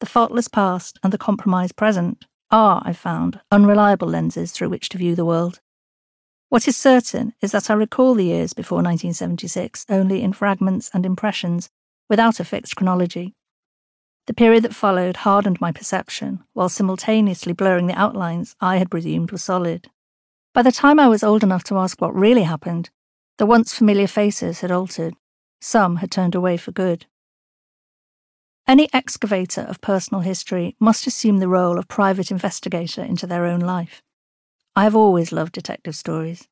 [0.00, 4.98] The faultless past and the compromised present are, I've found, unreliable lenses through which to
[4.98, 5.60] view the world.
[6.48, 11.06] What is certain is that I recall the years before 1976 only in fragments and
[11.06, 11.70] impressions,
[12.08, 13.34] without a fixed chronology.
[14.26, 19.30] The period that followed hardened my perception, while simultaneously blurring the outlines I had presumed
[19.30, 19.90] were solid.
[20.54, 22.88] By the time I was old enough to ask what really happened,
[23.38, 25.14] the once familiar faces had altered.
[25.60, 27.06] Some had turned away for good.
[28.64, 33.58] Any excavator of personal history must assume the role of private investigator into their own
[33.58, 34.00] life.
[34.76, 36.46] I have always loved detective stories.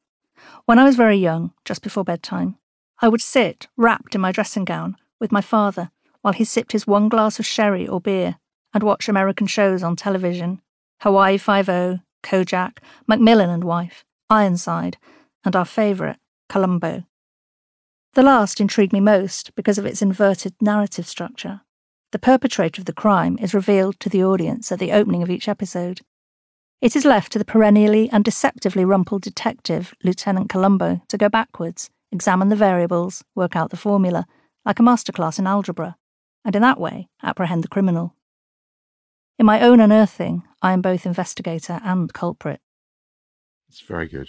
[0.67, 2.59] When I was very young, just before bedtime,
[3.01, 6.89] I would sit, wrapped in my dressing gown, with my father while he sipped his
[6.89, 8.37] one glass of sherry or beer
[8.75, 10.61] and watch American shows on television
[11.03, 12.79] Hawaii Five O, Kojak,
[13.11, 14.97] McMillan and Wife, Ironside,
[15.45, 17.05] and our favourite, Columbo.
[18.15, 21.63] The last intrigued me most because of its inverted narrative structure.
[22.13, 25.49] The perpetrator of the crime is revealed to the audience at the opening of each
[25.49, 26.03] episode.
[26.83, 31.89] It is left to the perennially and deceptively rumpled detective, Lieutenant Columbo, to go backwards,
[32.11, 34.27] examine the variables, work out the formula,
[34.67, 35.97] like a masterclass in algebra,
[36.45, 38.15] and in that way apprehend the criminal.
[39.39, 42.61] In my own unearthing, I am both investigator and culprit.
[43.69, 44.29] It's very good.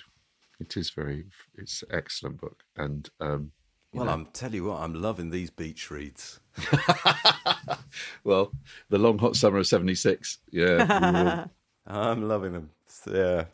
[0.59, 1.25] It is very.
[1.55, 3.51] It's an excellent book, and um,
[3.93, 4.11] well, know.
[4.11, 6.39] I'm tell you what, I'm loving these beach reads.
[8.23, 8.51] well,
[8.89, 10.39] the long hot summer of '76.
[10.51, 11.45] Yeah,
[11.87, 12.69] I'm loving them.
[13.09, 13.45] Yeah.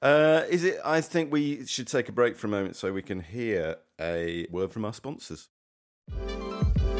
[0.00, 0.78] Uh, is it?
[0.84, 4.46] I think we should take a break for a moment so we can hear a
[4.50, 5.48] word from our sponsors.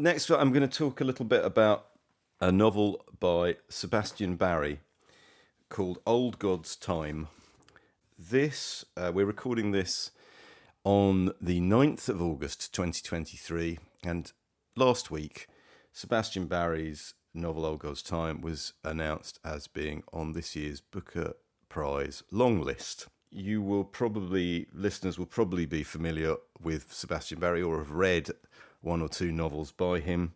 [0.00, 1.86] Next, I'm going to talk a little bit about
[2.40, 4.78] a novel by Sebastian Barry
[5.70, 7.26] called Old God's Time.
[8.16, 10.12] This, uh, we're recording this
[10.84, 14.30] on the 9th of August 2023, and
[14.76, 15.48] last week,
[15.92, 21.32] Sebastian Barry's novel Old God's Time was announced as being on this year's Booker
[21.68, 23.08] Prize long list.
[23.32, 28.30] You will probably, listeners will probably be familiar with Sebastian Barry or have read
[28.80, 30.32] one or two novels by him.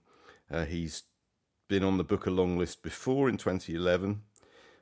[0.50, 1.04] Uh, he's
[1.68, 4.22] been on the Booker long list before in 2011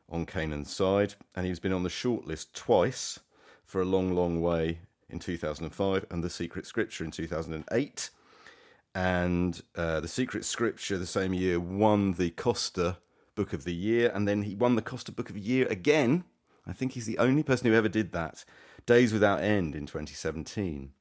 [0.09, 3.20] on Canaan's Side, and he's been on the short list twice
[3.64, 8.11] for a long, long way in 2005 and The Secret Scripture in 2008.
[8.94, 12.96] And uh, The Secret Scripture the same year won the Costa
[13.37, 16.25] Book of the Year, and then he won the Costa Book of the Year again.
[16.66, 18.44] I think he's the only person who ever did that.
[18.87, 20.92] Days Without End in 2017.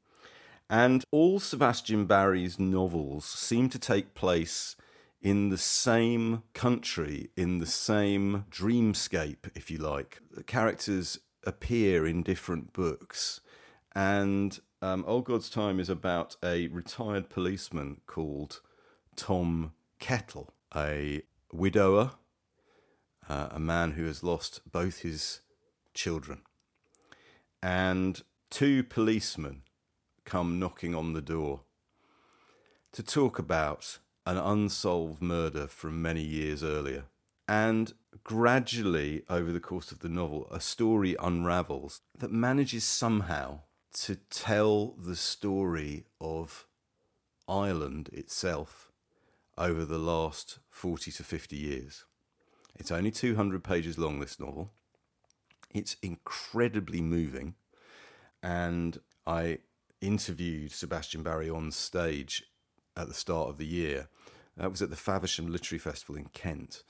[0.69, 4.75] And all Sebastian Barry's novels seem to take place
[5.21, 10.19] in the same country, in the same dreamscape, if you like.
[10.31, 13.41] The characters appear in different books.
[13.95, 18.61] And um, Old God's Time is about a retired policeman called
[19.15, 22.11] Tom Kettle, a widower,
[23.27, 25.41] uh, a man who has lost both his
[25.93, 26.43] children.
[27.61, 29.63] And two policemen
[30.29, 31.61] come knocking on the door
[32.91, 37.05] to talk about an unsolved murder from many years earlier.
[37.47, 43.61] And gradually, over the course of the novel, a story unravels that manages somehow
[43.93, 46.67] to tell the story of
[47.47, 48.91] Ireland itself
[49.57, 52.05] over the last 40 to 50 years.
[52.75, 54.69] It's only 200 pages long, this novel.
[55.73, 57.55] It's incredibly moving.
[58.43, 59.59] And I
[60.01, 62.43] interviewed Sebastian Barry on stage
[62.95, 64.09] at the start of the year.
[64.57, 66.83] That was at the Faversham Literary Festival in Kent.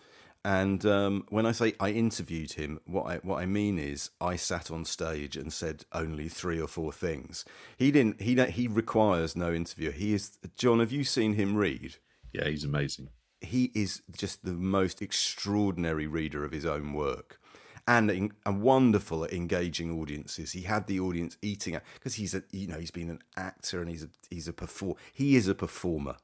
[0.44, 4.38] And um, when I say I interviewed him, what I what I mean is I
[4.38, 7.44] sat on stage and said only three or four things.
[7.78, 8.22] He didn't.
[8.22, 9.92] He he requires no interview.
[9.92, 10.80] He is John.
[10.80, 11.98] Have you seen him read?
[12.32, 13.10] Yeah, he's amazing.
[13.42, 17.39] He is just the most extraordinary reader of his own work
[17.88, 20.52] and in, wonderful at engaging audiences.
[20.52, 23.82] He had the audience eating at because he's a you know he's been an actor
[23.82, 26.16] and he's a he's a perform he is a performer,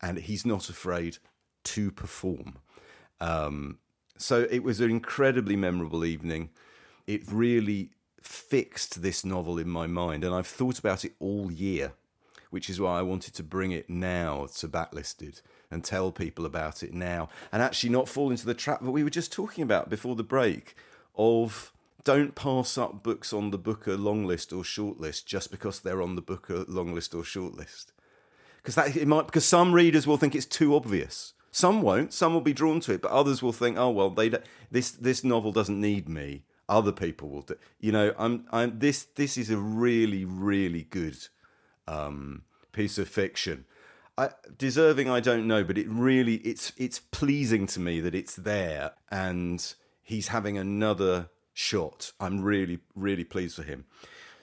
[0.00, 1.18] and he's not afraid
[1.64, 2.58] to perform.
[3.20, 3.78] Um,
[4.18, 6.50] so it was an incredibly memorable evening.
[7.06, 7.90] It really
[8.22, 11.92] fixed this novel in my mind, and I've thought about it all year,
[12.50, 15.42] which is why I wanted to bring it now to Backlisted
[15.76, 19.04] and tell people about it now, and actually not fall into the trap that we
[19.04, 20.74] were just talking about before the break
[21.14, 21.70] of
[22.02, 26.00] don't pass up books on the Booker long list or short list just because they're
[26.00, 27.92] on the Booker long list or short list.
[28.56, 31.34] Because that it might because some readers will think it's too obvious.
[31.50, 32.14] Some won't.
[32.14, 34.30] Some will be drawn to it, but others will think, "Oh well, they
[34.70, 37.56] this this novel doesn't need me." Other people will do.
[37.80, 41.18] You know, I'm I'm this this is a really really good
[41.86, 43.66] um, piece of fiction.
[44.18, 48.34] I, deserving, I don't know, but it really it's it's pleasing to me that it's
[48.34, 52.12] there and he's having another shot.
[52.18, 53.84] I'm really, really pleased for him.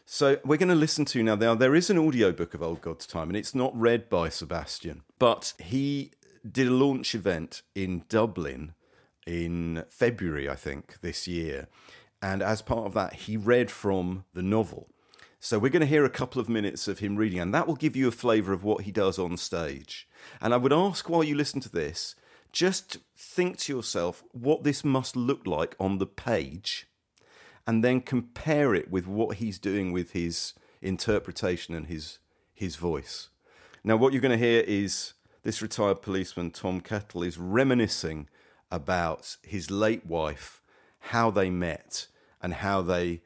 [0.06, 1.36] So we're going to listen to now.
[1.36, 5.04] Now there is an audiobook of Old God's Time, and it's not read by Sebastian,
[5.18, 6.12] but he
[6.50, 8.74] did a launch event in Dublin
[9.26, 11.68] in February, I think, this year.
[12.22, 14.90] And as part of that, he read from the novel.
[15.46, 17.76] So we're going to hear a couple of minutes of him reading, and that will
[17.76, 20.08] give you a flavour of what he does on stage.
[20.40, 22.16] And I would ask while you listen to this
[22.54, 26.88] just think to yourself what this must look like on the page
[27.68, 32.20] and then compare it with what he's doing with his interpretation and his
[32.54, 33.28] his voice.
[33.84, 35.12] Now what you're going to hear is
[35.44, 38.30] this retired policeman Tom Kettle is reminiscing
[38.72, 40.62] about his late wife,
[41.00, 42.08] how they met
[42.42, 43.24] and how they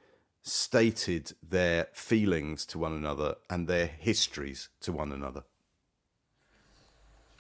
[0.47, 5.43] stated their feelings to one another and their histories to one another.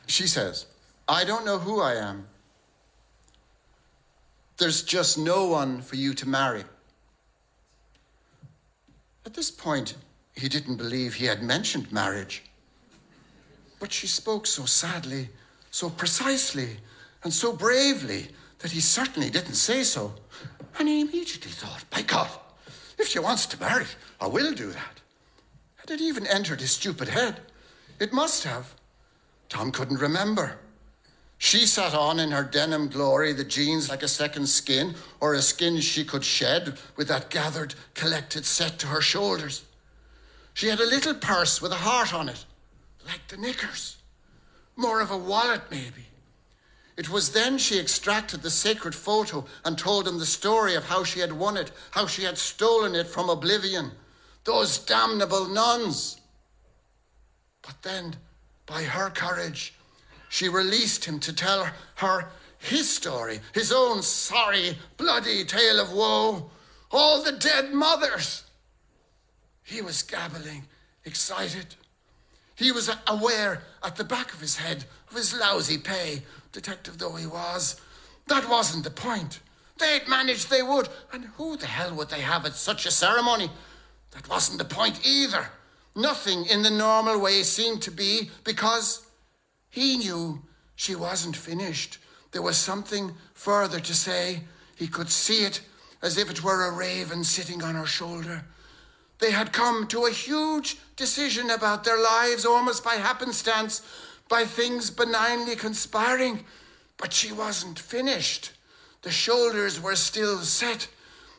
[0.07, 0.65] She says,
[1.07, 2.27] I don't know who I am.
[4.57, 6.63] There's just no one for you to marry.
[9.25, 9.95] At this point,
[10.35, 12.43] he didn't believe he had mentioned marriage.
[13.79, 15.29] But she spoke so sadly,
[15.71, 16.77] so precisely
[17.23, 18.27] and so bravely
[18.59, 20.13] that he certainly didn't say so.
[20.79, 22.29] And he immediately thought, by God,
[22.97, 23.85] if she wants to marry,
[24.19, 25.01] I will do that.
[25.75, 27.39] Had it even entered his stupid head?
[27.99, 28.73] It must have.
[29.49, 30.57] Tom couldn't remember.
[31.37, 35.41] She sat on in her denim glory, the jeans like a second skin, or a
[35.41, 39.63] skin she could shed, with that gathered, collected set to her shoulders.
[40.55, 42.43] She had a little purse with a heart on it,
[43.05, 43.97] like the knickers.
[44.75, 46.07] More of a wallet, maybe.
[46.97, 51.03] It was then she extracted the sacred photo and told him the story of how
[51.03, 53.91] she had won it, how she had stolen it from oblivion.
[54.43, 56.19] Those damnable nuns.
[57.61, 58.15] But then,
[58.65, 59.75] by her courage,
[60.29, 66.49] she released him to tell her his story, his own sorry, bloody tale of woe.
[66.89, 68.43] All the dead mothers.
[69.63, 70.65] He was gabbling,
[71.05, 71.75] excited.
[72.57, 77.13] He was aware at the back of his head of his lousy pay, detective though
[77.13, 77.79] he was.
[78.25, 79.39] That wasn't the point.
[79.77, 83.51] They'd managed they would, and who the hell would they have at such a ceremony?
[84.11, 85.47] That wasn't the point either.
[85.95, 89.05] Nothing in the normal way seemed to be because
[89.69, 90.41] he knew
[90.75, 91.99] she wasn't finished.
[92.31, 94.41] There was something further to say.
[94.75, 95.61] He could see it
[96.01, 98.43] as if it were a raven sitting on her shoulder.
[99.19, 103.81] They had come to a huge decision about their lives almost by happenstance,
[104.29, 106.45] by things benignly conspiring.
[106.97, 108.51] But she wasn't finished.
[109.01, 110.87] The shoulders were still set.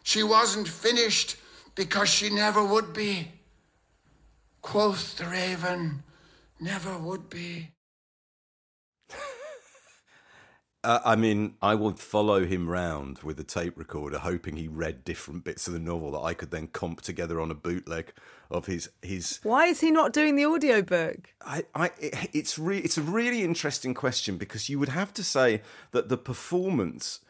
[0.02, 1.36] She wasn't finished
[1.74, 3.32] because she never would be.
[4.62, 6.02] Quoth the raven,
[6.60, 7.70] never would be.
[10.84, 15.04] Uh, I mean, I would follow him round with a tape recorder, hoping he read
[15.04, 18.12] different bits of the novel that I could then comp together on a bootleg
[18.48, 19.40] of his his.
[19.42, 21.34] Why is he not doing the audiobook?
[21.44, 25.24] I, I, it, it's re- it's a really interesting question because you would have to
[25.24, 27.20] say that the performance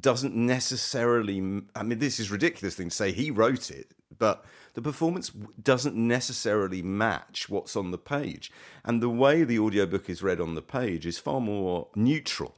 [0.00, 1.62] doesn't necessarily.
[1.74, 3.10] I mean, this is ridiculous thing to say.
[3.10, 4.44] He wrote it, but
[4.74, 8.52] the performance doesn't necessarily match what's on the page,
[8.84, 12.54] and the way the audiobook is read on the page is far more neutral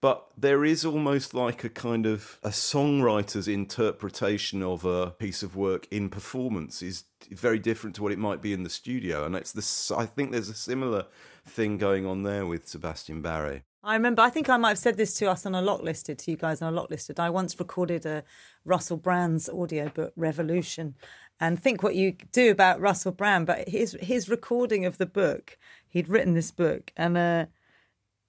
[0.00, 5.56] but there is almost like a kind of a songwriter's interpretation of a piece of
[5.56, 9.24] work in performance is very different to what it might be in the studio.
[9.24, 11.06] And it's this i think there's a similar
[11.44, 14.98] thing going on there with sebastian barry I remember, I think I might have said
[14.98, 17.18] this to us on a lot listed, to you guys on a lot listed.
[17.18, 18.24] I once recorded a
[18.64, 20.96] Russell Brand's audiobook, Revolution,
[21.40, 25.56] and think what you do about Russell Brand, but his his recording of the book,
[25.88, 27.46] he'd written this book, and uh,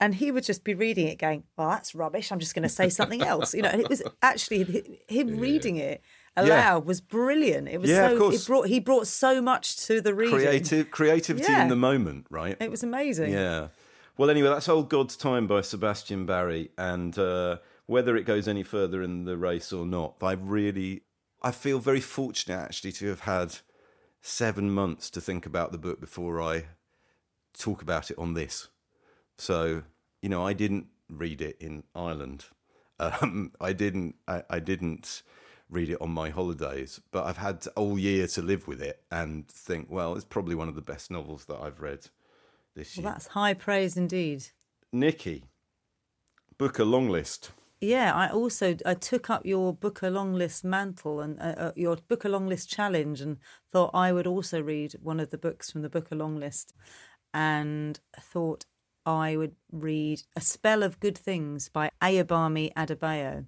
[0.01, 2.31] and he would just be reading it going well that's rubbish.
[2.31, 3.53] I'm just going to say something else.
[3.53, 5.41] You know and it was actually him yeah.
[5.41, 6.01] reading it
[6.35, 6.77] aloud yeah.
[6.77, 7.69] was brilliant.
[7.69, 10.35] It was yeah, so it brought he brought so much to the reading.
[10.35, 12.57] Creative creativity in the moment right?
[12.59, 13.31] It was amazing.
[13.31, 13.67] Yeah.
[14.17, 16.71] Well anyway that's old god's time by sebastian barry.
[16.77, 17.57] And uh,
[17.91, 21.01] whether it goes any further in the race or not i really
[21.41, 23.57] i feel very fortunate actually to have had
[24.21, 26.63] seven months to think about the book before i
[27.53, 28.69] talk about it on this
[29.41, 29.81] so
[30.21, 32.45] you know, I didn't read it in Ireland.
[32.99, 34.15] Um, I didn't.
[34.27, 35.23] I, I, didn't
[35.71, 39.47] read it on my holidays, but I've had all year to live with it and
[39.47, 42.09] think, well, it's probably one of the best novels that I've read
[42.75, 43.11] this well, year.
[43.11, 44.49] That's high praise indeed.
[44.93, 45.45] Nicky,
[46.59, 47.49] Booker long list.
[47.79, 51.97] Yeah, I also I took up your Booker long list mantle and uh, uh, your
[52.07, 53.37] Booker long list challenge, and
[53.71, 56.75] thought I would also read one of the books from the Booker long list,
[57.33, 58.65] and thought
[59.05, 63.45] I would read A Spell of Good Things by Ayobami Adebayo.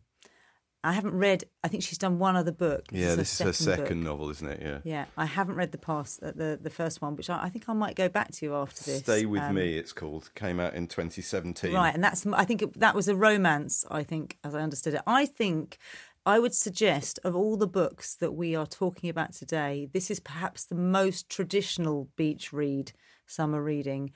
[0.85, 1.45] I haven't read.
[1.63, 2.87] I think she's done one other book.
[2.87, 4.09] This yeah, is this is her second book.
[4.09, 4.61] novel, isn't it?
[4.61, 4.79] Yeah.
[4.83, 7.69] Yeah, I haven't read the past uh, the the first one, which I, I, think
[7.69, 8.99] I might go back to after this.
[8.99, 9.77] Stay with um, me.
[9.77, 10.29] It's called.
[10.35, 11.73] Came out in 2017.
[11.73, 12.25] Right, and that's.
[12.27, 13.85] I think that was a romance.
[13.89, 15.01] I think, as I understood it.
[15.07, 15.77] I think
[16.25, 20.19] I would suggest of all the books that we are talking about today, this is
[20.19, 22.91] perhaps the most traditional beach read,
[23.25, 24.11] summer reading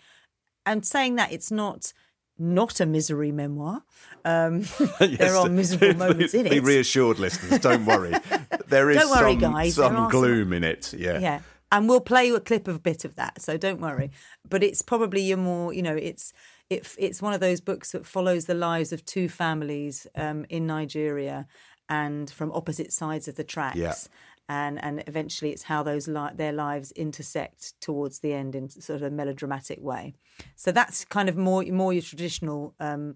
[0.68, 1.94] and saying that it's not
[2.40, 3.84] not a misery memoir.
[4.24, 4.60] Um,
[5.00, 5.18] yes.
[5.18, 6.52] There are miserable moments in it.
[6.52, 7.60] Be reassured, listeners.
[7.60, 8.14] Don't worry.
[8.68, 9.76] There is don't worry, some, guys.
[9.76, 10.54] some gloom some...
[10.54, 10.94] in it.
[10.94, 11.20] Yeah.
[11.20, 11.40] Yeah.
[11.72, 14.12] And we'll play you a clip of a bit of that, so don't worry.
[14.48, 16.34] But it's probably your more, you know, it's
[16.70, 20.68] it, it's one of those books that follows the lives of two families um, in
[20.68, 21.48] Nigeria
[21.88, 23.78] and from opposite sides of the tracks.
[23.78, 23.94] Yeah
[24.50, 29.02] and and eventually it's how those li- their lives intersect towards the end in sort
[29.02, 30.14] of a melodramatic way.
[30.56, 33.16] So that's kind of more more your traditional um,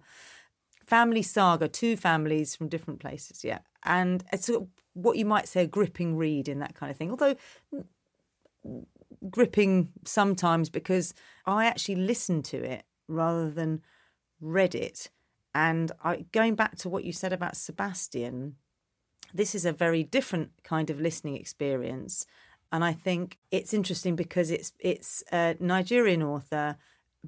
[0.85, 4.49] family saga, two families from different places, yeah, and it's
[4.93, 7.11] what you might say a gripping read in that kind of thing.
[7.11, 7.35] Although
[9.29, 11.13] gripping sometimes because
[11.45, 13.81] I actually listened to it rather than
[14.39, 15.09] read it.
[15.53, 18.55] And I, going back to what you said about Sebastian,
[19.33, 22.25] this is a very different kind of listening experience.
[22.71, 26.77] And I think it's interesting because it's it's a Nigerian author,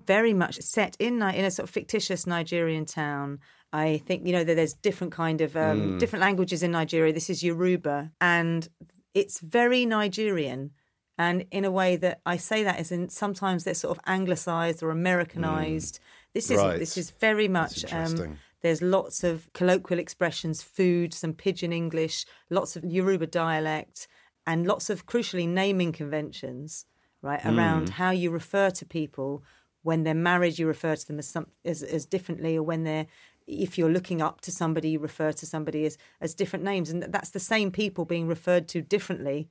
[0.05, 3.39] very much set in in a sort of fictitious Nigerian town.
[3.73, 7.11] I think you know that there's different kind of um, different languages in Nigeria.
[7.11, 8.69] This is Yoruba, and
[9.13, 10.71] it's very Nigerian.
[11.17, 14.81] And in a way that I say that is in sometimes they're sort of anglicized
[14.81, 15.99] or Americanized.
[16.33, 16.79] This is Right.
[16.79, 18.37] this is very much um.
[18.63, 24.07] There's lots of colloquial expressions, food, some pidgin English, lots of Yoruba dialect,
[24.47, 26.85] and lots of crucially naming conventions,
[27.21, 29.43] right, around how you refer to people.
[29.81, 33.05] When they're married, you refer to them as some as, as differently, or when they're
[33.45, 37.03] if you're looking up to somebody, you refer to somebody as as different names, and
[37.03, 39.49] that's the same people being referred to differently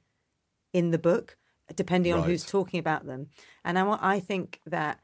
[0.72, 1.36] in the book,
[1.74, 3.28] depending on who's talking about them.
[3.62, 5.00] And I, I think that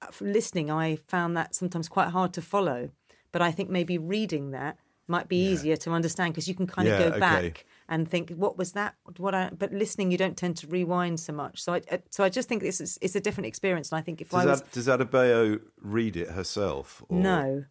[0.00, 2.90] uh, listening, I found that sometimes quite hard to follow.
[3.32, 6.88] But I think maybe reading that might be easier to understand because you can kind
[6.88, 7.18] of go okay.
[7.18, 8.94] back and think, what was that?
[9.16, 9.50] What I?
[9.50, 11.60] But listening, you don't tend to rewind so much.
[11.60, 13.90] So I, uh, so I just think this is it's a different experience.
[13.90, 17.02] And I think if Does, I was Ad, does Adebayo read it herself?
[17.08, 17.64] Or, no,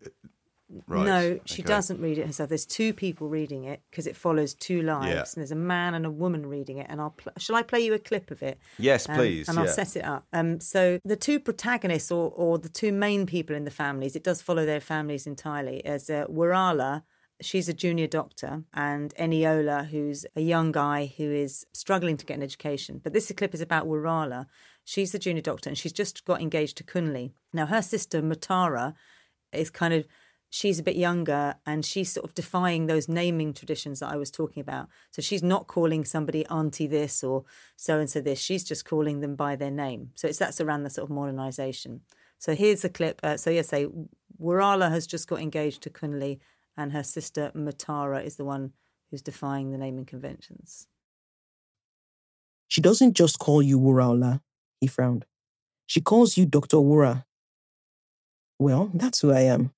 [0.88, 1.06] Right.
[1.06, 1.68] no, she okay.
[1.68, 2.50] doesn't read it herself.
[2.50, 5.20] There's two people reading it because it follows two lives, Yeah.
[5.22, 6.86] and there's a man and a woman reading it.
[6.90, 8.60] And I'll pl- shall I play you a clip of it?
[8.78, 9.50] Yes, Um, please.
[9.50, 10.28] and I'll set it up.
[10.32, 14.24] Um, so the two protagonists, or or the two main people in the families, it
[14.24, 15.84] does follow their families entirely.
[15.86, 17.02] As uh, Wuraola,
[17.42, 22.38] she's a junior doctor, and Eniola, who's a young guy who is struggling to get
[22.38, 23.00] an education.
[23.04, 24.46] But this clip is about Wuraola.
[24.84, 27.32] She's the junior doctor, and she's just got engaged to Kunle.
[27.54, 28.94] Now her sister Motara
[29.52, 30.06] is kind of
[30.50, 34.32] she's a bit younger and she's sort of defying those naming traditions that I was
[34.32, 34.90] talking about.
[35.12, 37.46] So she's not calling somebody auntie this or
[37.76, 38.40] so and so this.
[38.40, 40.12] She's just calling them by their name.
[40.16, 42.02] So it's that's around the sort of modernization.
[42.40, 43.20] So here's the clip.
[43.22, 43.88] Uh, so yes, say
[44.42, 46.40] Wuraola has just got engaged to Kunle,
[46.78, 48.72] and her sister Motara is the one
[49.12, 50.88] who's defying the naming conventions.
[52.68, 54.42] She doesn't just call you Wuraola,
[54.80, 55.26] he frowned.
[55.88, 56.78] She calls you Dr.
[56.78, 57.26] Wura.
[58.60, 59.74] Well, that's who I am.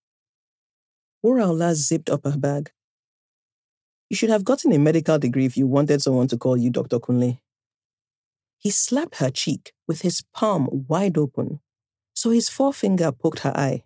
[1.23, 2.71] Wuraola zipped up her bag.
[4.09, 6.99] You should have gotten a medical degree if you wanted someone to call you Dr.
[6.99, 7.39] Kunle.
[8.57, 11.59] He slapped her cheek with his palm wide open,
[12.13, 13.83] so his forefinger poked her eye.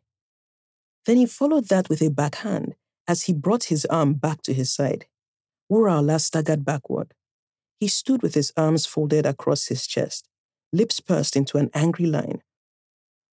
[1.05, 2.75] Then he followed that with a backhand
[3.07, 5.05] as he brought his arm back to his side.
[5.71, 7.13] Wuraola staggered backward.
[7.79, 10.27] He stood with his arms folded across his chest,
[10.71, 12.41] lips pursed into an angry line,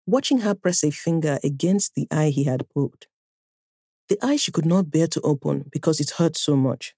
[0.05, 3.07] watching her press a finger against the eye he had poked.
[4.11, 6.93] The eye she could not bear to open because it hurt so much.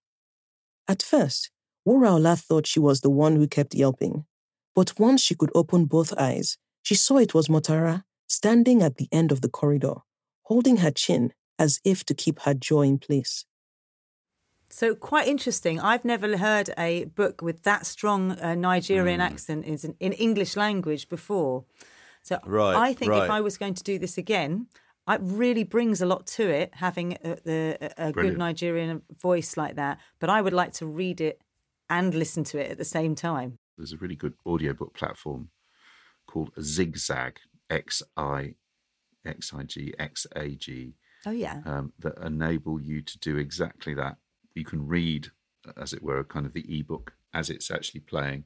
[0.88, 1.51] At first,
[1.88, 4.26] Wuraola thought she was the one who kept yelping,
[4.74, 9.07] but once she could open both eyes, she saw it was Motara standing at the
[9.11, 9.97] end of the corridor,
[10.45, 13.45] holding her chin as if to keep her jaw in place.
[14.72, 15.80] So quite interesting.
[15.80, 21.09] I've never heard a book with that strong uh, Nigerian accent in, in English language
[21.09, 21.66] before.
[22.24, 23.30] So Right, I think if.
[23.30, 24.66] I was going to do this again,
[25.08, 29.58] it really brings a lot to it having a, the, a, a good Nigerian voice
[29.58, 29.99] like that.
[30.20, 31.41] But I would like to read it
[31.89, 33.58] and listen to it at the same time.
[33.78, 35.49] There's a really good audiobook platform
[36.28, 37.34] called XigXag,
[37.70, 38.56] X I
[39.26, 40.93] X I G X A G,
[41.26, 41.62] Oh yeah.
[41.66, 44.18] um, that enable you to do exactly that.
[44.56, 45.30] You can read,
[45.78, 48.43] as it were, kind of the ebook as it's actually playing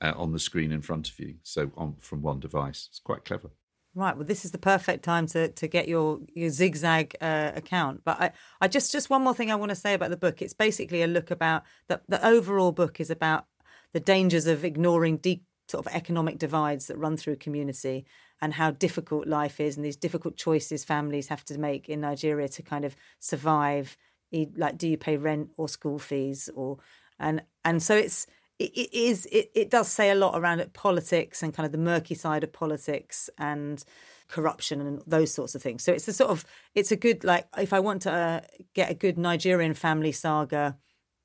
[0.00, 1.36] uh, on the screen in front of you.
[1.42, 3.50] So on from one device, it's quite clever.
[3.94, 4.16] Right.
[4.16, 8.02] Well, this is the perfect time to, to get your, your XigXag uh, account.
[8.04, 8.30] But I,
[8.60, 10.40] I just just one more thing I want to say about the book.
[10.40, 13.46] It's basically a look about the the overall book is about
[13.92, 18.06] the dangers of ignoring deep sort of economic divides that run through community
[18.40, 22.48] and how difficult life is and these difficult choices families have to make in Nigeria
[22.48, 23.96] to kind of survive.
[24.32, 26.78] Like, do you pay rent or school fees or
[27.18, 28.26] and and so it's
[28.58, 31.78] it, is it, it does say a lot around it politics and kind of the
[31.78, 33.84] murky side of politics and
[34.28, 36.44] corruption and those sorts of things so it's a sort of
[36.74, 38.40] it's a good like if i want to uh,
[38.72, 40.78] get a good nigerian family saga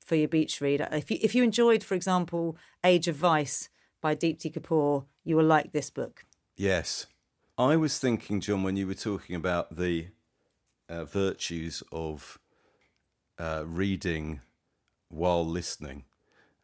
[0.04, 3.70] for your beach read if you if you enjoyed for example age of vice
[4.02, 6.24] by deepti kapoor you will like this book
[6.58, 7.06] Yes.
[7.56, 10.08] I was thinking, John, when you were talking about the
[10.88, 12.40] uh, virtues of
[13.38, 14.40] uh, reading
[15.08, 16.04] while listening.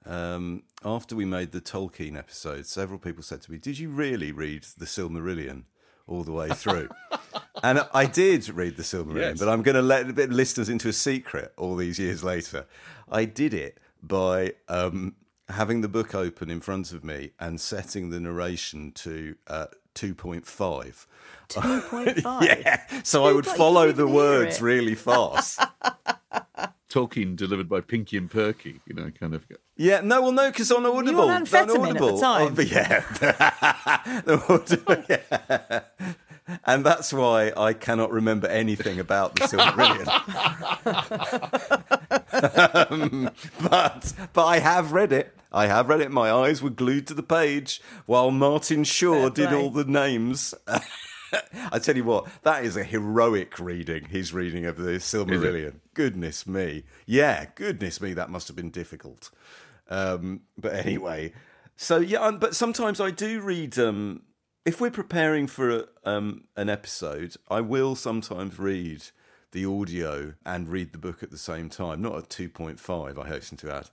[0.06, 4.32] Um, after we made the Tolkien episode, several people said to me, Did you really
[4.32, 5.64] read The Silmarillion
[6.06, 6.88] all the way through?
[7.62, 9.38] and I did read The Silmarillion, Yes.
[9.38, 12.66] but I'm going to let a bit listeners into a secret all these years later.
[13.10, 15.14] I did it by um,
[15.48, 21.06] having the book open in front of me and setting the narration to uh, 2.5.
[21.48, 22.42] 2.5.
[22.42, 24.62] yeah, so I would follow the words it.
[24.62, 25.60] really fast.
[26.94, 29.44] Tolkien delivered by Pinky and Perky, you know, kind of.
[29.76, 32.54] yeah, no, well, no, because on Audible, on amphetamine at the Audible, time.
[32.56, 33.00] oh, yeah,
[34.24, 35.80] The Audible- yeah.
[36.64, 40.08] and that's why I cannot remember anything about the Silmarillion.
[42.90, 43.30] um,
[43.60, 45.34] but but I have read it.
[45.52, 46.10] I have read it.
[46.10, 49.56] My eyes were glued to the page while Martin Shaw Fair did play.
[49.58, 50.54] all the names.
[51.72, 54.06] I tell you what, that is a heroic reading.
[54.06, 55.80] His reading of the Silmarillion.
[55.94, 59.30] Goodness me, yeah, goodness me, that must have been difficult.
[59.88, 61.32] Um, but anyway,
[61.76, 63.78] so yeah, um, but sometimes I do read.
[63.78, 64.22] Um,
[64.64, 69.04] if we're preparing for a, um, an episode, I will sometimes read
[69.52, 72.02] the audio and read the book at the same time.
[72.02, 73.90] Not at two point five, I hasten to add.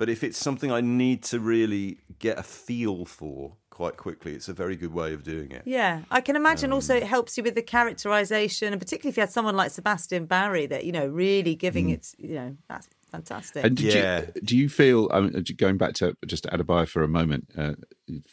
[0.00, 4.48] But if it's something I need to really get a feel for quite quickly, it's
[4.48, 5.62] a very good way of doing it.
[5.66, 9.18] Yeah, I can imagine also Um, it helps you with the characterization, and particularly if
[9.18, 11.94] you had someone like Sebastian Barry that you know really giving Mm.
[11.94, 13.62] it, you know, that's fantastic.
[13.62, 14.20] And did Yeah.
[14.34, 17.08] you, do you feel, I mean, going back to just to a bio for a
[17.08, 17.74] moment, uh,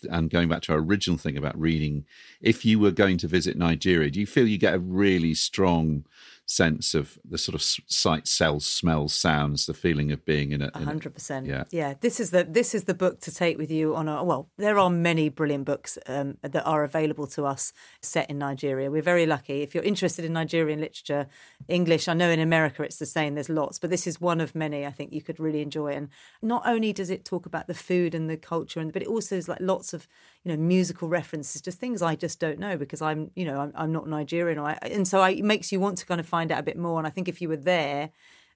[0.10, 2.06] and going back to our original thing about reading,
[2.42, 6.06] if you were going to visit Nigeria, do you feel you get a really strong
[6.48, 10.72] sense of the sort of sight, smells, smells, sounds, the feeling of being in it.
[10.74, 11.46] A hundred percent.
[11.46, 11.66] Yeah.
[11.72, 11.96] Yeah.
[12.00, 14.50] This is the this is the book to take with you on a well.
[14.58, 18.90] There are many brilliant books um, that are available to us set in Nigeria.
[18.90, 19.62] We're very lucky.
[19.62, 21.28] If you're interested in Nigerian literature,
[21.68, 23.36] English, I know in America it's the same.
[23.36, 24.86] There's lots, but this is one of many.
[24.86, 25.94] I think you could really enjoy.
[25.94, 26.08] And
[26.42, 29.36] not only does it talk about the food and the culture, and but it also
[29.36, 30.08] is like lots of
[30.48, 33.74] you know musical references, just things I just don't know because I'm you know I'm,
[33.76, 36.52] I'm not Nigerian, I, and so I, it makes you want to kind of find
[36.52, 36.98] out a bit more.
[36.98, 38.12] And I think if you were there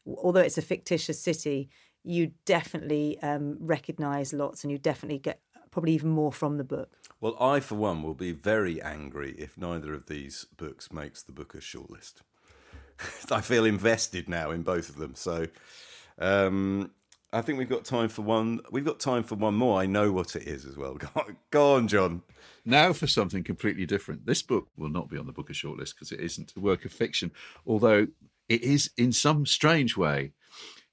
[0.06, 1.70] although it's a fictitious city,
[2.04, 6.98] you definitely um, recognise lots, and you definitely get probably even more from the book.
[7.20, 11.32] Well, I, for one, will be very angry if neither of these books makes the
[11.32, 12.16] Booker's shortlist.
[13.32, 15.16] I feel invested now in both of them.
[15.16, 15.48] So
[16.18, 16.92] um,
[17.34, 18.60] I think we've got time for one.
[18.72, 19.80] We've got time for one more.
[19.80, 20.98] I know what it is as well.
[21.52, 22.24] Go on, John.
[22.66, 24.26] Now for something completely different.
[24.26, 26.92] This book will not be on the Booker shortlist because it isn't a work of
[26.92, 27.32] fiction,
[27.66, 28.08] although
[28.50, 30.34] it is in some strange way.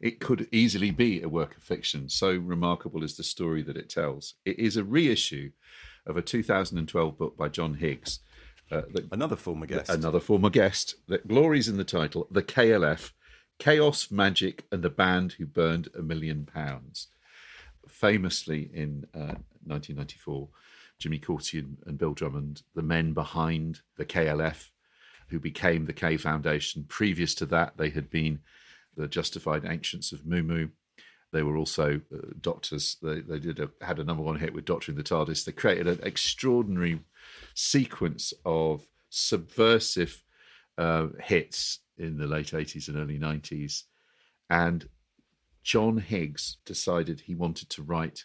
[0.00, 2.08] It could easily be a work of fiction.
[2.08, 4.34] So remarkable is the story that it tells.
[4.44, 5.50] It is a reissue
[6.06, 8.20] of a 2012 book by John Higgs,
[8.70, 9.90] uh, that Another former guest.
[9.90, 13.10] another former guest that glories in the title The KLF
[13.58, 17.08] Chaos, Magic, and the Band Who Burned a Million Pounds.
[17.88, 19.34] Famously in uh,
[19.64, 20.48] 1994,
[20.98, 24.70] Jimmy Cauty and- and Bill Drummond, the men behind the KLF,
[25.28, 26.84] who became the K Foundation.
[26.88, 28.40] Previous to that, they had been
[28.96, 30.70] the Justified Ancients of Mumu.
[31.32, 32.96] They were also uh, doctors.
[33.02, 35.44] They, they did a, had a number one hit with Doctor in the TARDIS.
[35.44, 37.00] They created an extraordinary
[37.54, 40.22] sequence of subversive
[40.78, 43.84] uh, hits in the late 80s and early 90s.
[44.50, 44.88] And
[45.62, 48.24] John Higgs decided he wanted to write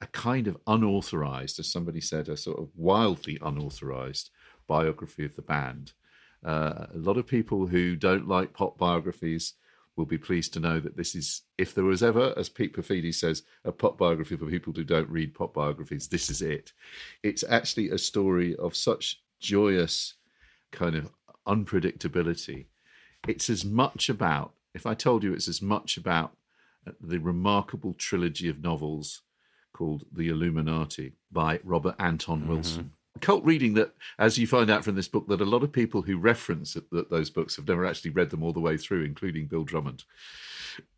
[0.00, 4.30] a kind of unauthorized, as somebody said, a sort of wildly unauthorized
[4.66, 5.92] biography of the band.
[6.44, 9.54] Uh, a lot of people who don't like pop biographies
[9.96, 13.16] will be pleased to know that this is, if there was ever, as Pete Paphides
[13.16, 16.72] says, a pop biography for people who don't read pop biographies, this is it.
[17.24, 20.14] It's actually a story of such joyous
[20.70, 21.10] kind of
[21.48, 22.66] unpredictability.
[23.26, 26.36] It's as much about, if I told you it's as much about
[26.86, 29.22] uh, the remarkable trilogy of novels
[29.72, 32.92] called The Illuminati by Robert Anton Wilson.
[33.20, 36.02] Cult reading that, as you find out from this book, that a lot of people
[36.02, 39.04] who reference it, that those books have never actually read them all the way through,
[39.04, 40.04] including Bill Drummond.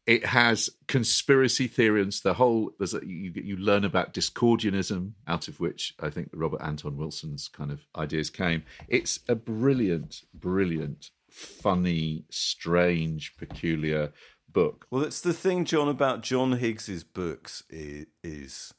[0.07, 2.21] It has conspiracy theories.
[2.21, 6.61] The whole there's a, you you learn about Discordianism, out of which I think Robert
[6.61, 8.65] Anton Wilson's kind of ideas came.
[8.89, 14.13] It's a brilliant, brilliant, funny, strange, peculiar
[14.49, 14.87] book.
[14.91, 18.75] Well, it's the thing, John, about John Higgs's books is, is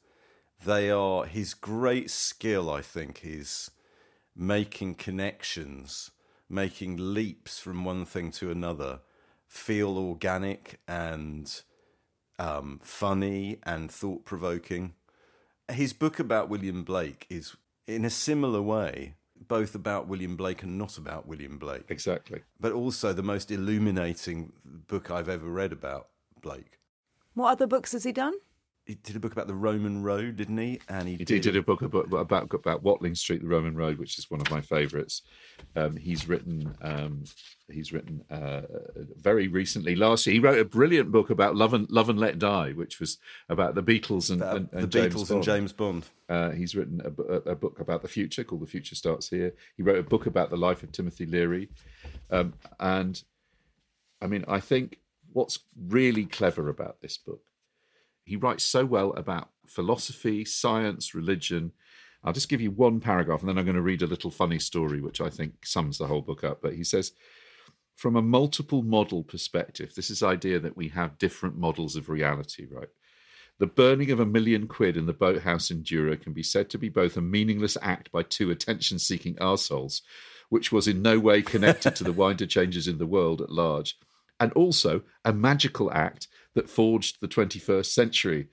[0.64, 2.70] they are his great skill.
[2.70, 3.70] I think is
[4.36, 6.10] making connections,
[6.48, 9.00] making leaps from one thing to another,
[9.46, 11.62] feel organic and
[12.38, 14.94] um, funny and thought provoking.
[15.70, 19.14] His book about William Blake is, in a similar way,
[19.48, 22.42] both about William Blake and not about William Blake Exactly.
[22.60, 26.08] but also the most illuminating book I've ever read about
[26.40, 26.78] Blake.
[27.34, 28.34] What other books has he done?
[28.86, 30.80] He did a book about the Roman road, didn't he?
[30.88, 33.98] And he, He did, did a book about, about about Watling Street, the Roman Road,
[33.98, 35.22] which is one of my favourites.
[35.76, 37.24] Um, he's written um,
[37.70, 38.62] he's written uh,
[39.16, 39.94] very recently.
[39.94, 42.98] Last year, he wrote a brilliant book about Love and Love and Let Die, which
[42.98, 43.18] was
[43.48, 45.30] about the Beatles and, and, and the James Beatles Bond.
[45.30, 46.04] and James Bond.
[46.28, 49.54] Uh, he's written a, a book about the future called The Future Starts Here.
[49.76, 51.68] He wrote a book about the life of Timothy Leary.
[52.30, 53.22] Um, and
[54.20, 54.98] I mean, I think
[55.32, 57.42] what's really clever about this book,
[58.24, 61.72] he writes so well about philosophy, science, religion.
[62.24, 64.58] I'll just give you one paragraph and then I'm going to read a little funny
[64.58, 66.60] story, which I think sums the whole book up.
[66.62, 67.12] But he says,
[67.96, 72.66] from a multiple model perspective, this is idea that we have different models of reality,
[72.70, 72.88] right?
[73.58, 76.78] The burning of a million quid in the boathouse in Jura can be said to
[76.78, 80.00] be both a meaningless act by two attention seeking arseholes,
[80.48, 83.96] which was in no way connected to the wider changes in the world at large,
[84.40, 88.48] and also a magical act that forged the 21st century.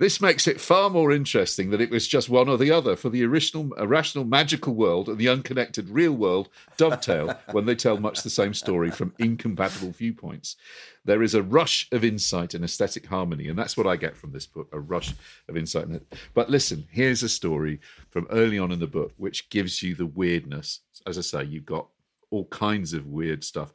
[0.00, 3.10] This makes it far more interesting that it was just one or the other, for
[3.10, 8.22] the original, irrational magical world and the unconnected real world dovetail when they tell much
[8.22, 10.56] the same story from incompatible viewpoints.
[11.04, 14.32] There is a rush of insight and aesthetic harmony, and that's what I get from
[14.32, 15.12] this book a rush
[15.50, 15.86] of insight.
[16.32, 17.78] But listen, here's a story
[18.08, 20.80] from early on in the book which gives you the weirdness.
[21.06, 21.88] As I say, you've got
[22.30, 23.74] all kinds of weird stuff.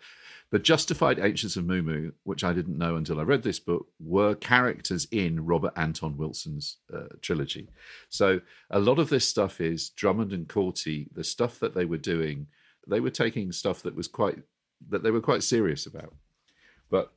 [0.52, 4.36] The justified ancients of Mumu, which I didn't know until I read this book, were
[4.36, 7.68] characters in Robert Anton Wilson's uh, trilogy.
[8.10, 11.98] So a lot of this stuff is Drummond and Cauty, the stuff that they were
[11.98, 12.48] doing,
[12.88, 14.38] they were taking stuff that was quite
[14.90, 16.14] that they were quite serious about.
[16.90, 17.12] But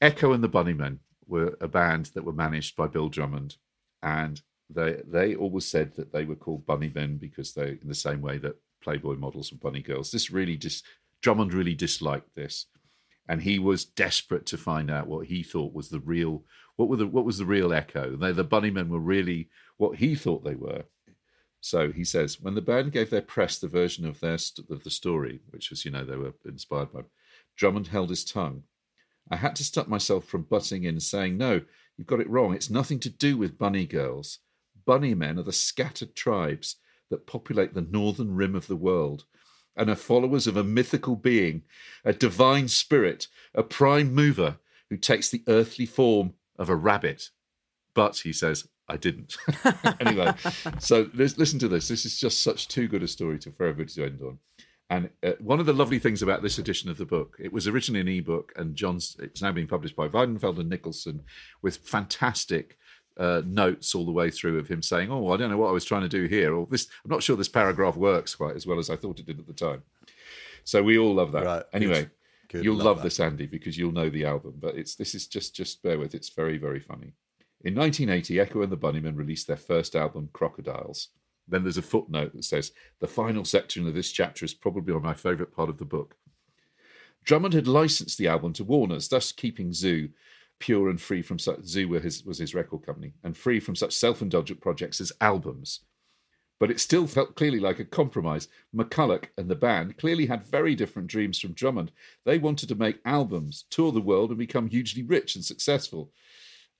[0.00, 3.56] Echo and the Bunnymen were a band that were managed by Bill Drummond,
[4.02, 4.40] and
[4.70, 8.38] they they always said that they were called Bunnymen because they in the same way
[8.38, 10.10] that Playboy models were bunny girls.
[10.10, 10.84] This really just
[11.22, 12.66] Drummond really disliked this,
[13.28, 16.44] and he was desperate to find out what he thought was the real
[16.76, 18.16] what were the what was the real Echo.
[18.16, 20.84] They, the Bunnymen were really what he thought they were.
[21.60, 24.38] So he says, when the band gave their press the version of their
[24.70, 27.00] of the story, which was you know they were inspired by,
[27.56, 28.62] Drummond held his tongue.
[29.30, 31.60] I had to stop myself from butting in saying, no,
[31.96, 32.54] you've got it wrong.
[32.54, 34.38] It's nothing to do with bunny girls.
[34.86, 36.76] Bunny men are the scattered tribes
[37.10, 39.24] that populate the northern rim of the world
[39.78, 41.62] and are followers of a mythical being,
[42.04, 44.58] a divine spirit, a prime mover
[44.90, 47.30] who takes the earthly form of a rabbit.
[47.94, 49.36] But, he says, I didn't.
[50.00, 50.34] anyway,
[50.78, 51.88] so listen to this.
[51.88, 54.38] This is just such too good a story to, for everybody to end on.
[54.90, 57.68] And uh, one of the lovely things about this edition of the book, it was
[57.68, 59.16] originally an ebook, and John's.
[59.20, 61.20] It's now being published by Weidenfeld and Nicolson,
[61.60, 62.78] with fantastic
[63.18, 65.72] uh, notes all the way through of him saying, "Oh, I don't know what I
[65.72, 68.66] was trying to do here," or "This, I'm not sure this paragraph works quite as
[68.66, 69.82] well as I thought it did at the time."
[70.64, 71.44] So we all love that.
[71.44, 71.64] Right.
[71.72, 72.10] Anyway,
[72.48, 74.54] Good, you'll love love this, Andy, because you'll know the album.
[74.58, 76.14] But it's this is just just bear with.
[76.14, 77.14] It's very very funny.
[77.64, 81.08] In 1980, Echo and the Bunnymen released their first album, Crocodiles.
[81.48, 85.14] Then there's a footnote that says the final section of this chapter is probably my
[85.14, 86.16] favourite part of the book.
[87.24, 90.10] Drummond had licensed the album to Warner's, thus keeping Zoo
[90.58, 91.64] pure and free from such.
[91.64, 95.80] Zoo were his, was his record company and free from such self-indulgent projects as albums.
[96.60, 98.48] But it still felt clearly like a compromise.
[98.74, 101.92] McCulloch and the band clearly had very different dreams from Drummond.
[102.24, 106.10] They wanted to make albums, tour the world, and become hugely rich and successful.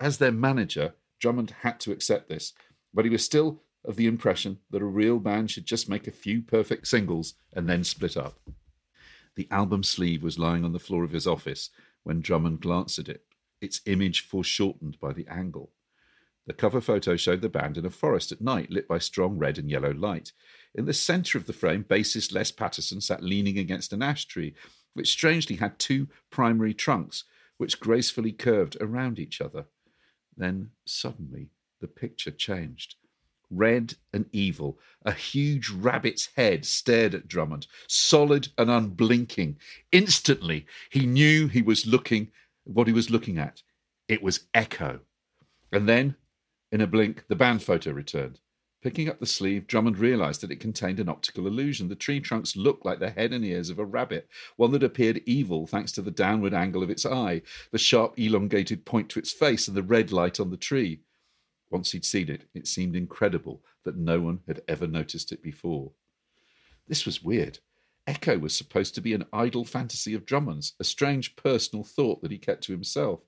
[0.00, 2.54] As their manager, Drummond had to accept this,
[2.92, 6.12] but he was still of the impression that a real band should just make a
[6.12, 8.38] few perfect singles and then split up.
[9.36, 11.70] The album sleeve was lying on the floor of his office
[12.02, 13.24] when Drummond glanced at it,
[13.60, 15.72] its image foreshortened by the angle.
[16.46, 19.58] The cover photo showed the band in a forest at night, lit by strong red
[19.58, 20.32] and yellow light.
[20.74, 24.54] In the centre of the frame, bassist Les Pattinson sat leaning against an ash tree,
[24.94, 27.24] which strangely had two primary trunks,
[27.58, 29.66] which gracefully curved around each other.
[30.36, 31.50] Then suddenly
[31.80, 32.94] the picture changed.
[33.50, 39.58] Red and evil, a huge rabbit's head stared at Drummond, solid and unblinking.
[39.92, 42.30] Instantly, he knew he was looking
[42.68, 43.62] what he was looking at.
[44.08, 45.00] It was Echo.
[45.72, 46.16] And then,
[46.70, 48.40] in a blink, the band photo returned.
[48.80, 51.88] Picking up the sleeve, Drummond realized that it contained an optical illusion.
[51.88, 55.22] The tree trunks looked like the head and ears of a rabbit, one that appeared
[55.26, 57.42] evil thanks to the downward angle of its eye,
[57.72, 61.00] the sharp, elongated point to its face, and the red light on the tree.
[61.70, 65.90] Once he'd seen it, it seemed incredible that no one had ever noticed it before.
[66.86, 67.58] This was weird.
[68.08, 72.30] Echo was supposed to be an idle fantasy of Drummond's, a strange personal thought that
[72.30, 73.20] he kept to himself.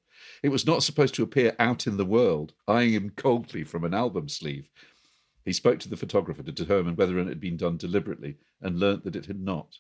[0.43, 3.93] It was not supposed to appear out in the world, eyeing him coldly from an
[3.93, 4.71] album sleeve.
[5.45, 9.05] He spoke to the photographer to determine whether it had been done deliberately and learnt
[9.05, 9.77] that it had not.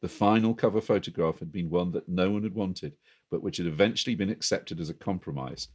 [0.00, 2.92] The final cover photograph had been one that no one had wanted,
[3.32, 5.66] but which had eventually been accepted as a compromise.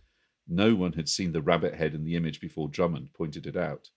[0.47, 3.89] No one had seen the rabbit head in the image before Drummond pointed it out.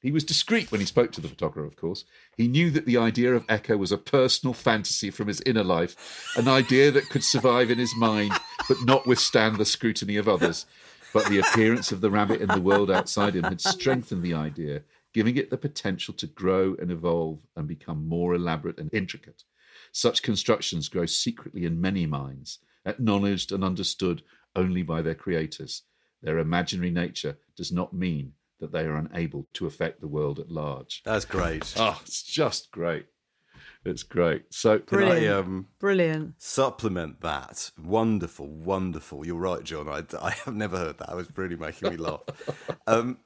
[0.00, 2.04] He was discreet when he spoke to the photographer, of course.
[2.36, 6.32] He knew that the idea of Echo was a personal fantasy from his inner life,
[6.36, 8.32] an idea that could survive in his mind
[8.68, 10.66] but not withstand the scrutiny of others.
[11.12, 14.82] But the appearance of the rabbit in the world outside him had strengthened the idea,
[15.12, 19.42] giving it the potential to grow and evolve and become more elaborate and intricate.
[19.90, 24.22] Such constructions grow secretly in many minds, acknowledged and understood
[24.54, 25.82] only by their creators.
[26.22, 30.50] Their imaginary nature does not mean that they are unable to affect the world at
[30.50, 31.02] large.
[31.04, 31.74] That's great.
[31.78, 33.06] Oh, it's just great.
[33.84, 34.42] It's great.
[34.50, 35.36] So, Can I Brilliant.
[35.46, 36.34] um, Brilliant.
[36.38, 37.70] supplement that?
[37.82, 39.24] Wonderful, wonderful.
[39.26, 39.88] You're right, John.
[39.88, 41.10] I, I have never heard that.
[41.10, 42.20] It was really making me laugh.
[42.86, 43.18] um,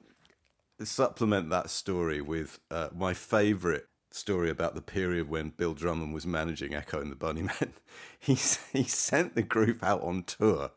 [0.83, 6.27] supplement that story with uh, my favourite story about the period when Bill Drummond was
[6.27, 7.73] managing Echo and the Bunnymen.
[8.21, 10.71] He he sent the group out on tour,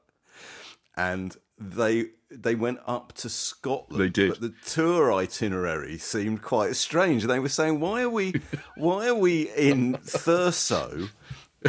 [0.98, 4.02] and they they went up to Scotland.
[4.02, 4.30] They did.
[4.30, 7.24] but the tour itinerary seemed quite strange.
[7.24, 8.34] They were saying, "Why are we
[8.76, 11.10] why are we in Thurso?"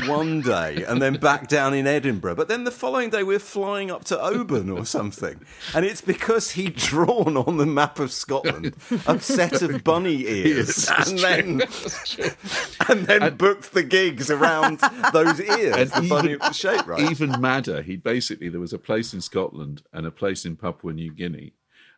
[0.04, 3.90] One day and then back down in Edinburgh, but then the following day we're flying
[3.90, 5.40] up to Oban or something,
[5.74, 8.76] and it's because he'd drawn on the map of Scotland
[9.06, 11.62] a set of bunny ears, Yes, and then
[12.88, 14.80] and then booked the gigs around
[15.12, 17.10] those ears, the bunny shape, right?
[17.10, 20.92] Even madder, he basically there was a place in Scotland and a place in Papua
[20.92, 21.54] New Guinea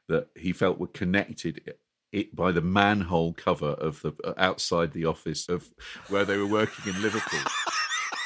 [0.09, 1.75] that he felt were connected
[2.13, 5.69] it by the manhole cover of the uh, outside the office of
[6.09, 7.41] where they were working in Liverpool.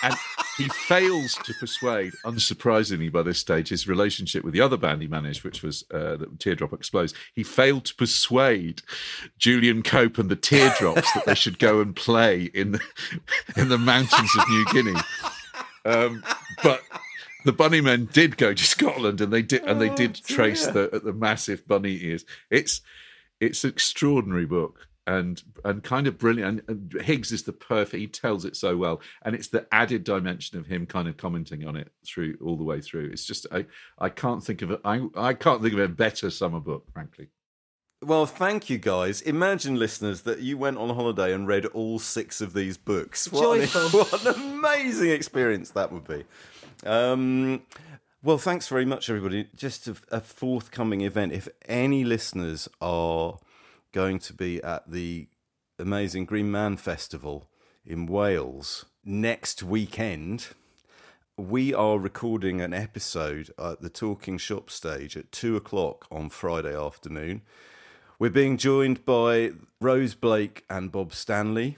[0.02, 0.14] And
[0.56, 5.08] he fails to persuade, unsurprisingly by this stage, his relationship with the other band he
[5.08, 7.14] managed, which was uh, the Teardrop Explodes.
[7.34, 8.82] He failed to persuade
[9.38, 12.80] Julian Cope and the Teardrops that they should go and play in the,
[13.56, 15.00] in the mountains of New Guinea.
[15.84, 16.22] Um,
[16.62, 16.82] but
[17.44, 21.00] the bunny men did go to Scotland, and they did, and they did trace the
[21.02, 22.24] the massive bunny ears.
[22.50, 22.80] It's
[23.40, 26.62] it's an extraordinary book and and kind of brilliant.
[26.68, 28.00] And, and Higgs is the perfect.
[28.00, 31.66] He tells it so well, and it's the added dimension of him kind of commenting
[31.66, 33.10] on it through all the way through.
[33.12, 33.66] It's just I
[33.98, 34.80] I can't think of it.
[34.84, 37.28] I I can't think of a better summer book, frankly.
[38.04, 39.20] Well, thank you guys.
[39.22, 43.30] Imagine, listeners, that you went on holiday and read all six of these books.
[43.30, 46.24] What, an- what an amazing experience that would be.
[46.84, 47.62] Um,
[48.24, 49.48] well, thanks very much, everybody.
[49.54, 51.32] Just a, a forthcoming event.
[51.32, 53.38] If any listeners are
[53.92, 55.28] going to be at the
[55.78, 57.50] amazing Green Man Festival
[57.84, 60.48] in Wales next weekend,
[61.36, 66.74] we are recording an episode at the Talking Shop stage at two o'clock on Friday
[66.74, 67.42] afternoon.
[68.18, 71.76] We're being joined by Rose Blake and Bob Stanley,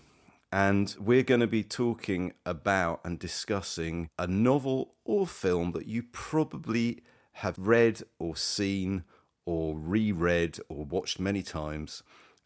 [0.53, 6.05] and we're going to be talking about and discussing a novel or film that you
[6.05, 7.03] probably
[7.39, 9.03] have read or seen
[9.47, 12.03] or reread or watched many times,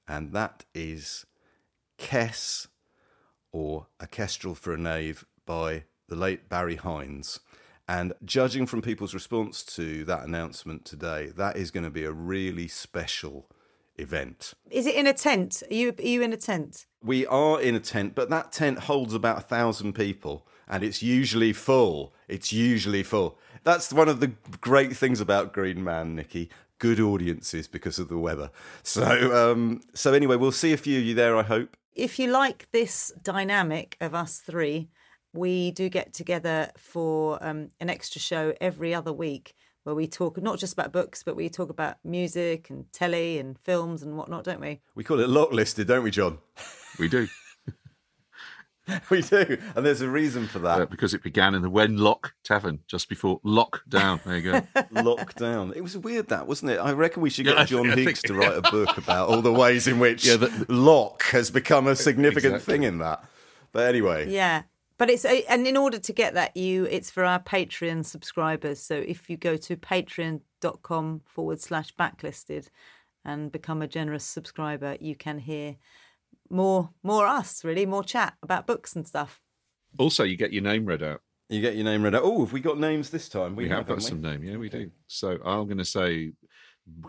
[0.07, 1.26] and that is
[1.99, 2.68] Kes
[3.53, 7.40] or A Kestrel for a Knave by the late Barry Hines.
[7.88, 12.12] And judging from people's response to that announcement today, that is going to be a
[12.12, 13.49] really special
[13.96, 14.55] event.
[14.70, 15.62] Is it in a tent?
[15.70, 16.86] Are you are you in a tent?
[17.03, 21.03] We are in a tent, but that tent holds about a thousand people, and it's
[21.03, 22.14] usually full.
[22.28, 23.38] It's usually full.
[23.64, 26.51] That's one of the great things about Green Man, Nicky.
[26.79, 28.51] Good audiences because of the weather.
[28.83, 31.37] So, um, so anyway, we'll see a few of you there.
[31.37, 31.76] I hope.
[31.95, 34.89] If you like this dynamic of us three,
[35.33, 40.41] we do get together for um, an extra show every other week where we talk
[40.41, 44.45] not just about books, but we talk about music and telly and films and whatnot,
[44.45, 44.81] don't we?
[44.95, 46.39] We call it lock listed, don't we, John?
[46.99, 47.26] We do
[49.11, 50.80] we do, and there's a reason for that.
[50.80, 54.22] uh, because it began in the Wenlock Tavern just before lockdown.
[54.24, 54.61] There you go.
[54.95, 55.74] Lockdown.
[55.76, 56.78] It was weird, that wasn't it?
[56.78, 59.28] I reckon we should get I John think- Higgs think- to write a book about
[59.28, 62.74] all the ways in which Yeah, that- lock has become a significant Exactly.
[62.74, 63.24] thing in that.
[63.72, 64.62] But anyway, Yeah.
[64.97, 68.80] But it's a, and in order to get that, you it's for our Patreon subscribers.
[68.80, 72.68] So if you go to patreon.com forward slash backlisted
[73.24, 75.76] and become a generous subscriber, you can hear
[76.51, 79.40] more more us really, more chat about books and stuff.
[79.99, 81.20] Also, you get your name read out.
[81.49, 82.22] you get your name read out.
[82.24, 83.57] Oh, have we got names this time?
[83.57, 84.42] We, have got haven't some name.
[84.44, 84.90] Yeah, we do.
[85.07, 86.32] So I'm going to say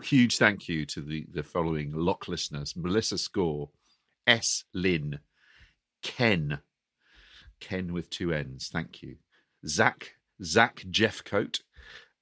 [0.02, 3.70] huge thank you to the, the following lock listeners Melissa Score,
[4.26, 4.64] S.
[4.74, 5.18] Lynn,
[6.02, 6.60] Ken,
[7.60, 8.68] Ken with two N's.
[8.72, 9.16] Thank you.
[9.66, 11.60] Zach, Zach Jeffcoat,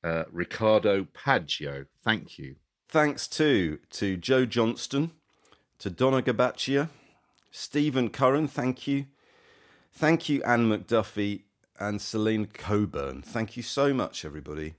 [0.04, 1.86] uh, Ricardo Paggio.
[2.04, 2.56] Thank you.
[2.88, 5.12] Thanks too to Joe Johnston,
[5.78, 6.88] to Donna Gabaccia,
[7.62, 9.06] Stephen Curran, thank you.
[9.92, 11.42] Thank you, Anne McDuffie
[11.80, 13.20] and Celine Coburn.
[13.20, 14.74] Thank you so much, everybody.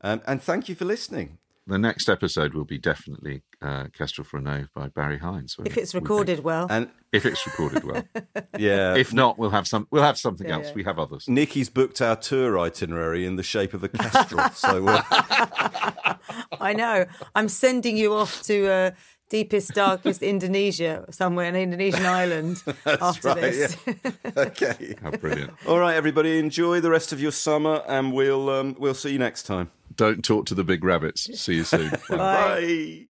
[0.00, 1.36] Um, and thank you for listening.
[1.66, 5.56] The next episode will be definitely uh, Kestrel for a Knave by Barry Hines.
[5.62, 5.80] If it?
[5.82, 6.66] it's We recorded well.
[6.70, 8.02] And If it's recorded well.
[8.58, 9.86] yeah, if not, we'll have some.
[9.90, 10.68] We'll have something Yeah, else.
[10.68, 10.74] yeah.
[10.74, 11.28] We have others.
[11.28, 14.48] Nicky's booked our tour itinerary in the shape of a kestrel.
[14.54, 15.02] so uh,
[16.60, 17.04] I know.
[17.34, 18.90] I'm sending you off to uh,
[19.32, 23.76] deepest, darkest Indonesia, somewhere in an Indonesian island after right, this.
[24.36, 24.94] okay.
[25.02, 25.52] How brilliant!
[25.66, 29.18] All right, everybody, enjoy the rest of your summer, and we'll um, we'll see you
[29.18, 29.70] next time.
[29.96, 31.22] Don't talk to the big rabbits.
[31.40, 31.90] See you soon.
[32.08, 33.06] Bye.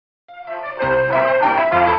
[0.80, 1.92] Bye.